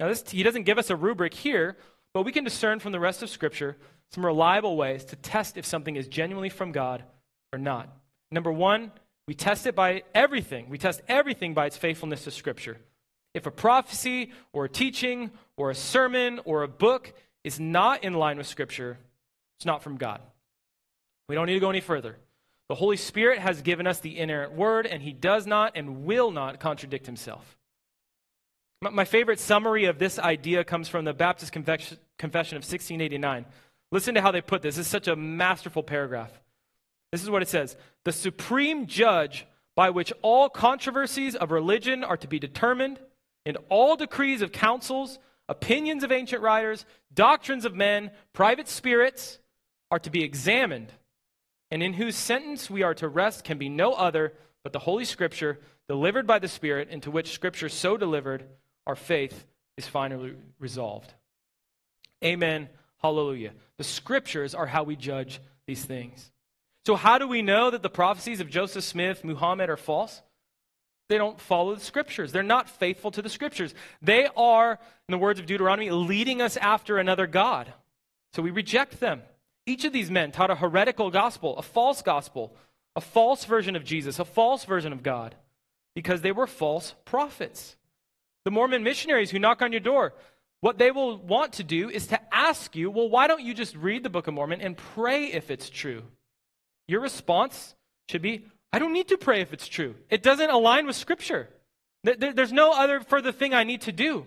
[0.00, 1.76] Now, this, he doesn't give us a rubric here,
[2.14, 3.76] but we can discern from the rest of Scripture
[4.12, 7.04] some reliable ways to test if something is genuinely from God
[7.52, 7.88] or not.
[8.30, 8.92] Number one,
[9.26, 10.68] we test it by everything.
[10.68, 12.78] We test everything by its faithfulness to Scripture.
[13.34, 17.12] If a prophecy or a teaching or a sermon or a book
[17.44, 18.98] is not in line with Scripture,
[19.58, 20.20] it's not from God.
[21.28, 22.16] We don't need to go any further.
[22.68, 26.30] The Holy Spirit has given us the inerrant word, and he does not and will
[26.30, 27.56] not contradict himself.
[28.80, 31.98] My favorite summary of this idea comes from the Baptist Confession
[32.56, 33.46] of 1689.
[33.90, 34.76] Listen to how they put this.
[34.76, 36.30] This is such a masterful paragraph.
[37.10, 42.16] This is what it says The supreme judge by which all controversies of religion are
[42.18, 43.00] to be determined,
[43.46, 49.38] and all decrees of councils, opinions of ancient writers, doctrines of men, private spirits
[49.90, 50.92] are to be examined,
[51.70, 55.04] and in whose sentence we are to rest can be no other but the Holy
[55.04, 55.58] Scripture,
[55.88, 58.44] delivered by the Spirit, into which Scripture so delivered,
[58.86, 59.46] our faith
[59.76, 61.14] is finally resolved.
[62.24, 62.68] Amen.
[63.00, 63.52] Hallelujah.
[63.76, 66.30] The Scriptures are how we judge these things.
[66.86, 70.22] So, how do we know that the prophecies of Joseph Smith, Muhammad are false?
[71.08, 72.32] They don't follow the scriptures.
[72.32, 73.74] They're not faithful to the scriptures.
[74.02, 74.72] They are,
[75.08, 77.72] in the words of Deuteronomy, leading us after another God.
[78.34, 79.22] So we reject them.
[79.68, 82.56] Each of these men taught a heretical gospel, a false gospel,
[82.96, 85.34] a false version of Jesus, a false version of God,
[85.94, 87.76] because they were false prophets.
[88.46, 90.14] The Mormon missionaries who knock on your door,
[90.62, 93.76] what they will want to do is to ask you, well, why don't you just
[93.76, 96.02] read the Book of Mormon and pray if it's true?
[96.86, 97.74] Your response
[98.08, 99.96] should be, I don't need to pray if it's true.
[100.08, 101.50] It doesn't align with Scripture.
[102.04, 104.24] There's no other further thing I need to do.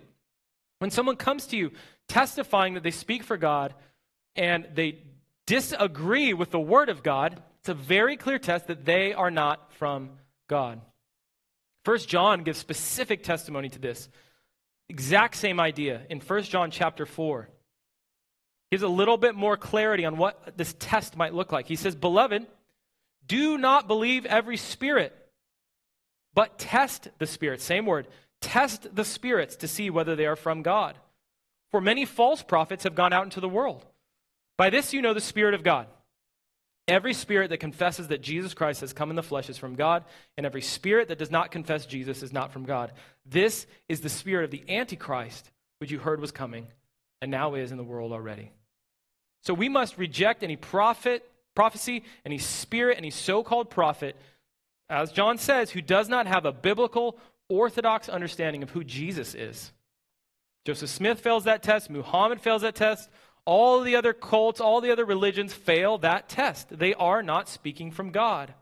[0.78, 1.72] When someone comes to you
[2.08, 3.74] testifying that they speak for God
[4.36, 5.00] and they
[5.46, 9.74] disagree with the Word of God, it's a very clear test that they are not
[9.74, 10.12] from
[10.48, 10.82] God.
[11.84, 14.10] First John gives specific testimony to this.
[14.90, 17.50] Exact same idea in First John chapter 4
[18.72, 21.68] gives a little bit more clarity on what this test might look like.
[21.68, 22.48] He says, Beloved,
[23.28, 25.16] do not believe every spirit,
[26.34, 27.64] but test the spirits.
[27.64, 28.08] Same word.
[28.40, 30.98] Test the spirits to see whether they are from God.
[31.70, 33.86] For many false prophets have gone out into the world.
[34.62, 35.88] By this you know the Spirit of God.
[36.88, 40.04] Every spirit that confesses that Jesus Christ has come in the flesh is from God,
[40.38, 42.92] and every spirit that does not confess Jesus is not from God.
[43.26, 45.50] This is the spirit of the Antichrist,
[45.80, 46.68] which you heard was coming,
[47.24, 48.52] and now is in the world already.
[49.42, 54.16] So we must reject any prophet, prophecy, any spirit, any so called prophet,
[54.92, 57.18] as John says, who does not have a biblical,
[57.50, 59.72] orthodox understanding of who Jesus is.
[60.66, 63.10] Joseph Smith fails that test, Muhammad fails that test,
[63.46, 66.68] all the other cults, all the other religions fail that test.
[66.70, 68.54] They are not speaking from God.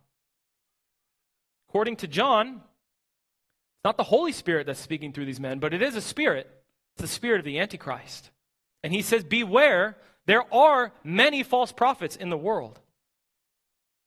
[1.70, 5.82] According to John, it's not the Holy Spirit that's speaking through these men, but it
[5.82, 6.50] is a spirit.
[6.94, 8.32] It's the spirit of the Antichrist.
[8.84, 12.80] And he says, Beware, there are many false prophets in the world.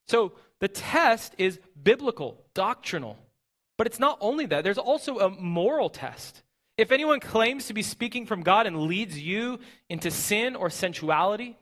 [0.08, 3.18] So the test is biblical, doctrinal.
[3.76, 6.42] But it's not only that, there's also a moral test.
[6.78, 9.58] If anyone claims to be speaking from God and leads you
[9.88, 11.58] into sin or sensuality,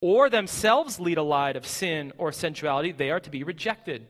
[0.00, 4.06] or themselves lead a life of sin or sensuality, they are to be rejected.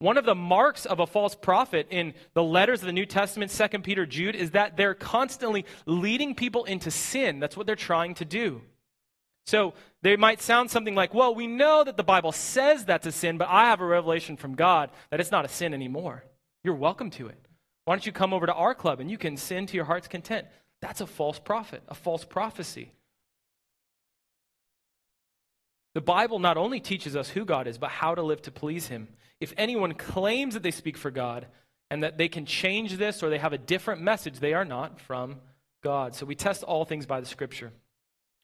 [0.00, 3.50] One of the marks of a false prophet in the letters of the New Testament,
[3.50, 7.38] 2 Peter, Jude, is that they're constantly leading people into sin.
[7.38, 8.62] That's what they're trying to do.
[9.46, 13.12] So they might sound something like, well, we know that the Bible says that's a
[13.12, 16.24] sin, but I have a revelation from God that it's not a sin anymore.
[16.64, 17.43] You're welcome to it.
[17.84, 20.08] Why don't you come over to our club and you can sin to your heart's
[20.08, 20.46] content?
[20.80, 22.92] That's a false prophet, a false prophecy.
[25.94, 28.88] The Bible not only teaches us who God is, but how to live to please
[28.88, 29.08] Him.
[29.40, 31.46] If anyone claims that they speak for God
[31.90, 35.00] and that they can change this or they have a different message, they are not
[35.00, 35.36] from
[35.82, 36.14] God.
[36.14, 37.72] So we test all things by the Scripture.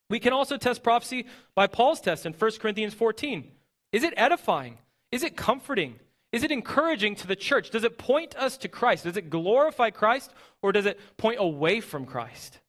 [0.09, 3.51] We can also test prophecy by Paul's test in 1 Corinthians 14.
[3.93, 4.79] Is it edifying?
[5.11, 5.99] Is it comforting?
[6.33, 7.71] Is it encouraging to the church?
[7.71, 9.05] Does it point us to Christ?
[9.05, 12.61] Does it glorify Christ or does it point away from Christ?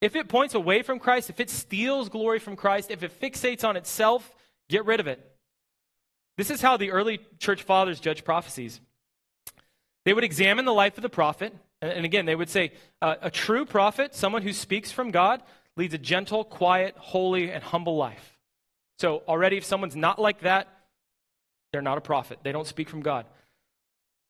[0.00, 3.64] If it points away from Christ, if it steals glory from Christ, if it fixates
[3.64, 4.32] on itself,
[4.68, 5.24] get rid of it.
[6.36, 8.80] This is how the early church fathers judge prophecies.
[10.04, 11.52] They would examine the life of the prophet,
[11.82, 15.42] and again, they would say uh, a true prophet, someone who speaks from God,
[15.76, 18.38] leads a gentle, quiet, holy, and humble life.
[18.98, 20.68] So already, if someone's not like that,
[21.72, 22.38] they're not a prophet.
[22.42, 23.26] They don't speak from God.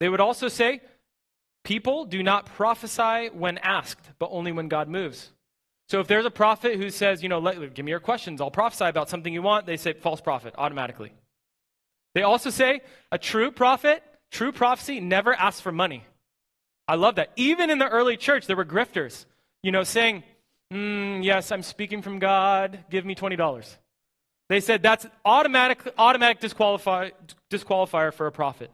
[0.01, 0.81] They would also say,
[1.65, 5.33] people do not prophesy when asked, but only when God moves.
[5.89, 8.51] So if there's a prophet who says, you know, let, give me your questions, I'll
[8.51, 11.13] prophesy about something you want, they say false prophet automatically.
[12.15, 12.81] They also say
[13.11, 16.05] a true prophet, true prophecy never asks for money.
[16.87, 17.33] I love that.
[17.37, 19.25] Even in the early church, there were grifters,
[19.63, 20.25] you know, saying,
[20.73, 23.77] mm, yes, I'm speaking from God, give me $20.
[24.49, 27.11] They said that's automatic, automatic disqualify,
[27.51, 28.71] disqualifier for a prophet.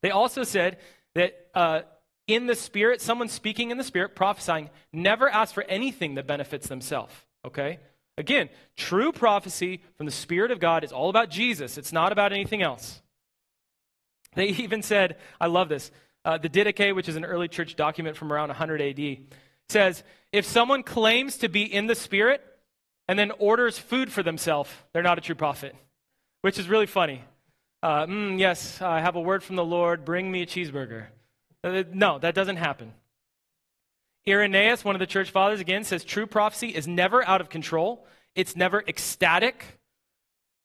[0.00, 0.78] They also said
[1.14, 1.82] that uh,
[2.26, 6.68] in the Spirit, someone speaking in the Spirit, prophesying, never asks for anything that benefits
[6.68, 7.14] themselves.
[7.44, 7.78] Okay?
[8.16, 12.32] Again, true prophecy from the Spirit of God is all about Jesus, it's not about
[12.32, 13.00] anything else.
[14.34, 15.90] They even said, I love this.
[16.24, 19.18] Uh, the Didache, which is an early church document from around 100 AD,
[19.68, 22.42] says if someone claims to be in the Spirit,
[23.08, 25.74] and then orders food for themselves, they're not a true prophet,
[26.42, 27.22] which is really funny.
[27.82, 30.04] Uh, mm, yes, I have a word from the Lord.
[30.04, 31.06] Bring me a cheeseburger.
[31.64, 32.92] Uh, no, that doesn't happen.
[34.26, 38.06] Irenaeus, one of the church fathers, again says true prophecy is never out of control,
[38.36, 39.80] it's never ecstatic,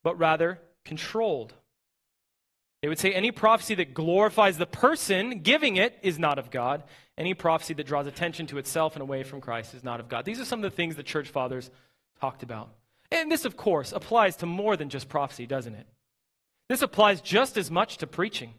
[0.04, 1.54] but rather controlled.
[2.82, 6.84] They would say any prophecy that glorifies the person giving it is not of God.
[7.18, 10.26] Any prophecy that draws attention to itself and away from Christ is not of God.
[10.26, 11.72] These are some of the things the church fathers
[12.20, 12.70] talked about.
[13.12, 15.88] And this, of course, applies to more than just prophecy, doesn't it?
[16.70, 18.54] This applies just as much to preaching.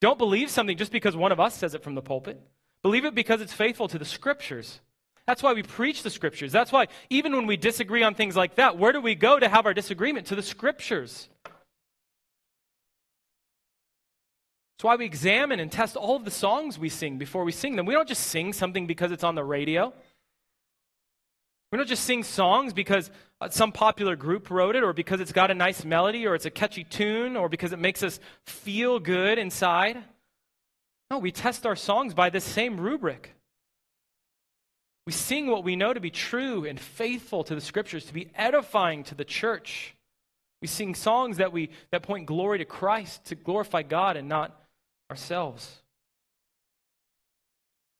[0.00, 2.40] Don't believe something just because one of us says it from the pulpit.
[2.82, 4.80] Believe it because it's faithful to the scriptures.
[5.26, 6.50] That's why we preach the scriptures.
[6.50, 9.48] That's why, even when we disagree on things like that, where do we go to
[9.48, 10.26] have our disagreement?
[10.28, 11.28] To the scriptures.
[14.82, 17.76] That's why we examine and test all of the songs we sing before we sing
[17.76, 17.86] them.
[17.86, 19.92] We don't just sing something because it's on the radio.
[21.72, 23.10] We don't just sing songs because
[23.40, 26.44] uh, some popular group wrote it or because it's got a nice melody or it's
[26.44, 29.96] a catchy tune or because it makes us feel good inside.
[31.10, 33.34] No, we test our songs by this same rubric.
[35.06, 38.30] We sing what we know to be true and faithful to the scriptures, to be
[38.34, 39.96] edifying to the church.
[40.60, 44.56] We sing songs that, we, that point glory to Christ, to glorify God and not
[45.10, 45.82] ourselves.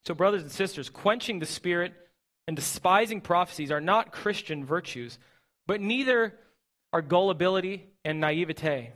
[0.04, 1.94] So, brothers and sisters, quenching the spirit
[2.46, 5.18] and despising prophecies are not Christian virtues,
[5.66, 6.38] but neither
[6.92, 8.92] are gullibility and naivete.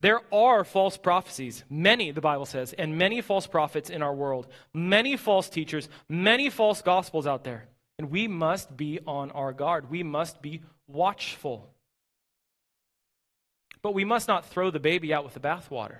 [0.00, 4.46] There are false prophecies, many, the Bible says, and many false prophets in our world,
[4.74, 7.68] many false teachers, many false gospels out there.
[7.98, 9.90] And we must be on our guard.
[9.90, 11.72] We must be watchful.
[13.82, 15.98] but we must not throw the baby out with the bathwater.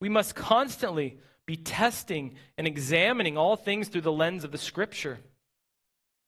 [0.00, 5.18] We must constantly be testing and examining all things through the lens of the Scripture.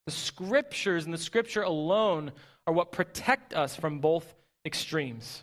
[0.06, 2.32] The Scriptures and the Scripture alone
[2.66, 5.42] are what protect us from both extremes.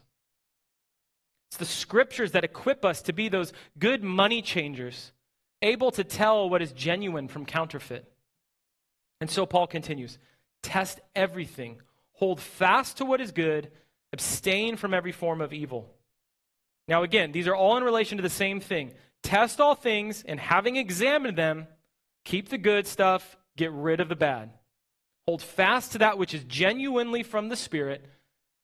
[1.50, 5.12] It's the Scriptures that equip us to be those good money changers,
[5.62, 8.12] able to tell what is genuine from counterfeit.
[9.22, 10.18] And so Paul continues
[10.64, 11.80] test everything,
[12.14, 13.70] hold fast to what is good,
[14.12, 15.90] abstain from every form of evil.
[16.88, 18.94] Now, again, these are all in relation to the same thing.
[19.26, 21.66] Test all things, and having examined them,
[22.26, 24.52] keep the good stuff, get rid of the bad.
[25.26, 28.06] Hold fast to that which is genuinely from the Spirit,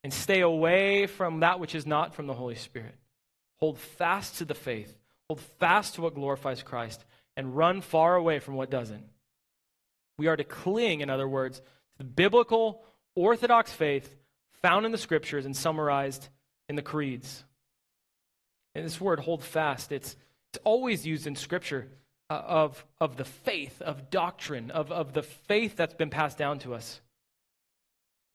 [0.03, 2.95] and stay away from that which is not from the Holy Spirit.
[3.59, 4.95] Hold fast to the faith,
[5.27, 7.05] hold fast to what glorifies Christ,
[7.35, 9.05] and run far away from what doesn't.
[10.19, 12.83] We are to cling, in other words, to the biblical,
[13.15, 14.15] orthodox faith
[14.61, 16.29] found in the scriptures and summarized
[16.69, 17.45] in the creeds.
[18.75, 20.15] And this word, hold fast, it's,
[20.51, 21.87] it's always used in scripture
[22.29, 26.59] uh, of, of the faith, of doctrine, of, of the faith that's been passed down
[26.59, 26.99] to us.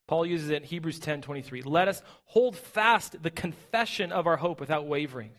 [0.07, 1.63] Paul uses it in Hebrews 10 23.
[1.63, 5.33] Let us hold fast the confession of our hope without wavering,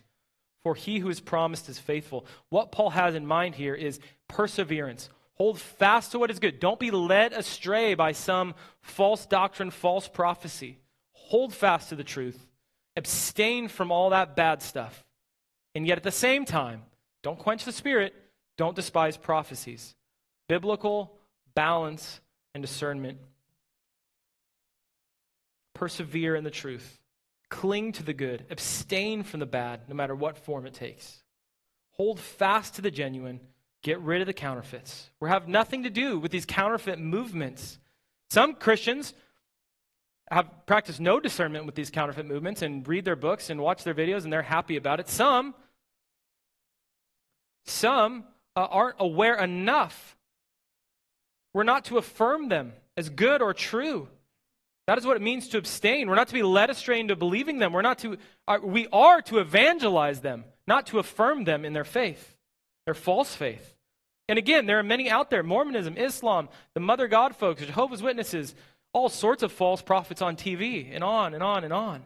[0.62, 2.26] for he who is promised is faithful.
[2.50, 3.98] What Paul has in mind here is
[4.28, 5.08] perseverance.
[5.34, 6.60] Hold fast to what is good.
[6.60, 10.78] Don't be led astray by some false doctrine, false prophecy.
[11.12, 12.46] Hold fast to the truth.
[12.96, 15.04] Abstain from all that bad stuff.
[15.78, 16.82] And yet at the same time,
[17.22, 18.12] don't quench the spirit,
[18.56, 19.94] don't despise prophecies.
[20.48, 21.16] Biblical
[21.54, 22.20] balance
[22.52, 23.18] and discernment.
[25.74, 26.98] Persevere in the truth.
[27.48, 28.44] Cling to the good.
[28.50, 31.22] Abstain from the bad, no matter what form it takes.
[31.92, 33.38] Hold fast to the genuine.
[33.84, 35.10] Get rid of the counterfeits.
[35.20, 37.78] We have nothing to do with these counterfeit movements.
[38.30, 39.14] Some Christians
[40.28, 43.94] have practiced no discernment with these counterfeit movements and read their books and watch their
[43.94, 45.08] videos and they're happy about it.
[45.08, 45.54] Some,
[47.68, 48.24] some
[48.56, 50.16] uh, aren't aware enough.
[51.54, 54.08] We're not to affirm them as good or true.
[54.86, 56.08] That is what it means to abstain.
[56.08, 57.72] We're not to be led astray into believing them.
[57.72, 58.16] We're not to,
[58.46, 62.36] uh, we are to evangelize them, not to affirm them in their faith,
[62.86, 63.74] their false faith.
[64.28, 68.54] And again, there are many out there Mormonism, Islam, the Mother God folks, Jehovah's Witnesses,
[68.92, 72.02] all sorts of false prophets on TV, and on and on and on.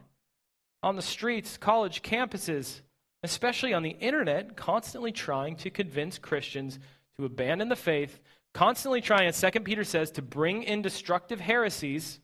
[0.83, 2.81] On the streets, college campuses,
[3.23, 6.79] especially on the internet, constantly trying to convince Christians
[7.17, 8.21] to abandon the faith,
[8.53, 12.21] constantly trying, as 2 Peter says, to bring in destructive heresies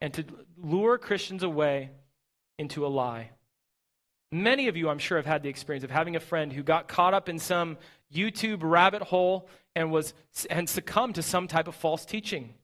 [0.00, 0.24] and to
[0.56, 1.90] lure Christians away
[2.58, 3.30] into a lie.
[4.32, 6.88] Many of you, I'm sure, have had the experience of having a friend who got
[6.88, 7.78] caught up in some
[8.12, 10.14] YouTube rabbit hole and was
[10.50, 12.54] and succumbed to some type of false teaching.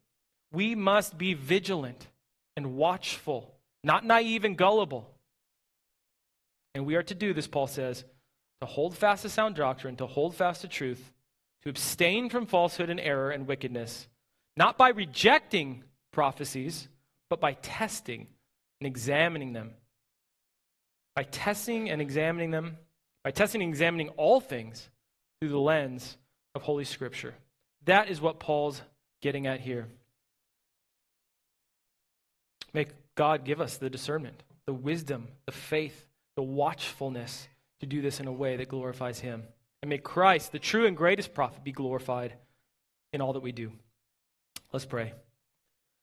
[0.53, 2.09] We must be vigilant
[2.57, 3.55] and watchful,
[3.85, 5.15] not naive and gullible.
[6.75, 8.05] And we are to do this, Paul says,
[8.61, 11.13] to hold fast to sound doctrine, to hold fast to truth,
[11.63, 14.09] to abstain from falsehood and error and wickedness,
[14.57, 16.89] not by rejecting prophecies,
[17.29, 18.27] but by testing
[18.81, 19.73] and examining them.
[21.17, 22.79] By testing and examining them,
[23.25, 24.89] by testing and examining all things
[25.41, 26.17] through the lens
[26.55, 27.35] of Holy Scripture.
[27.85, 28.81] That is what Paul's
[29.21, 29.89] getting at here.
[32.73, 36.07] May God give us the discernment, the wisdom, the faith,
[36.37, 37.49] the watchfulness
[37.81, 39.45] to do this in a way that glorifies Him.
[39.83, 42.35] And may Christ, the true and greatest prophet, be glorified
[43.13, 43.73] in all that we do.
[44.73, 45.13] Let's pray.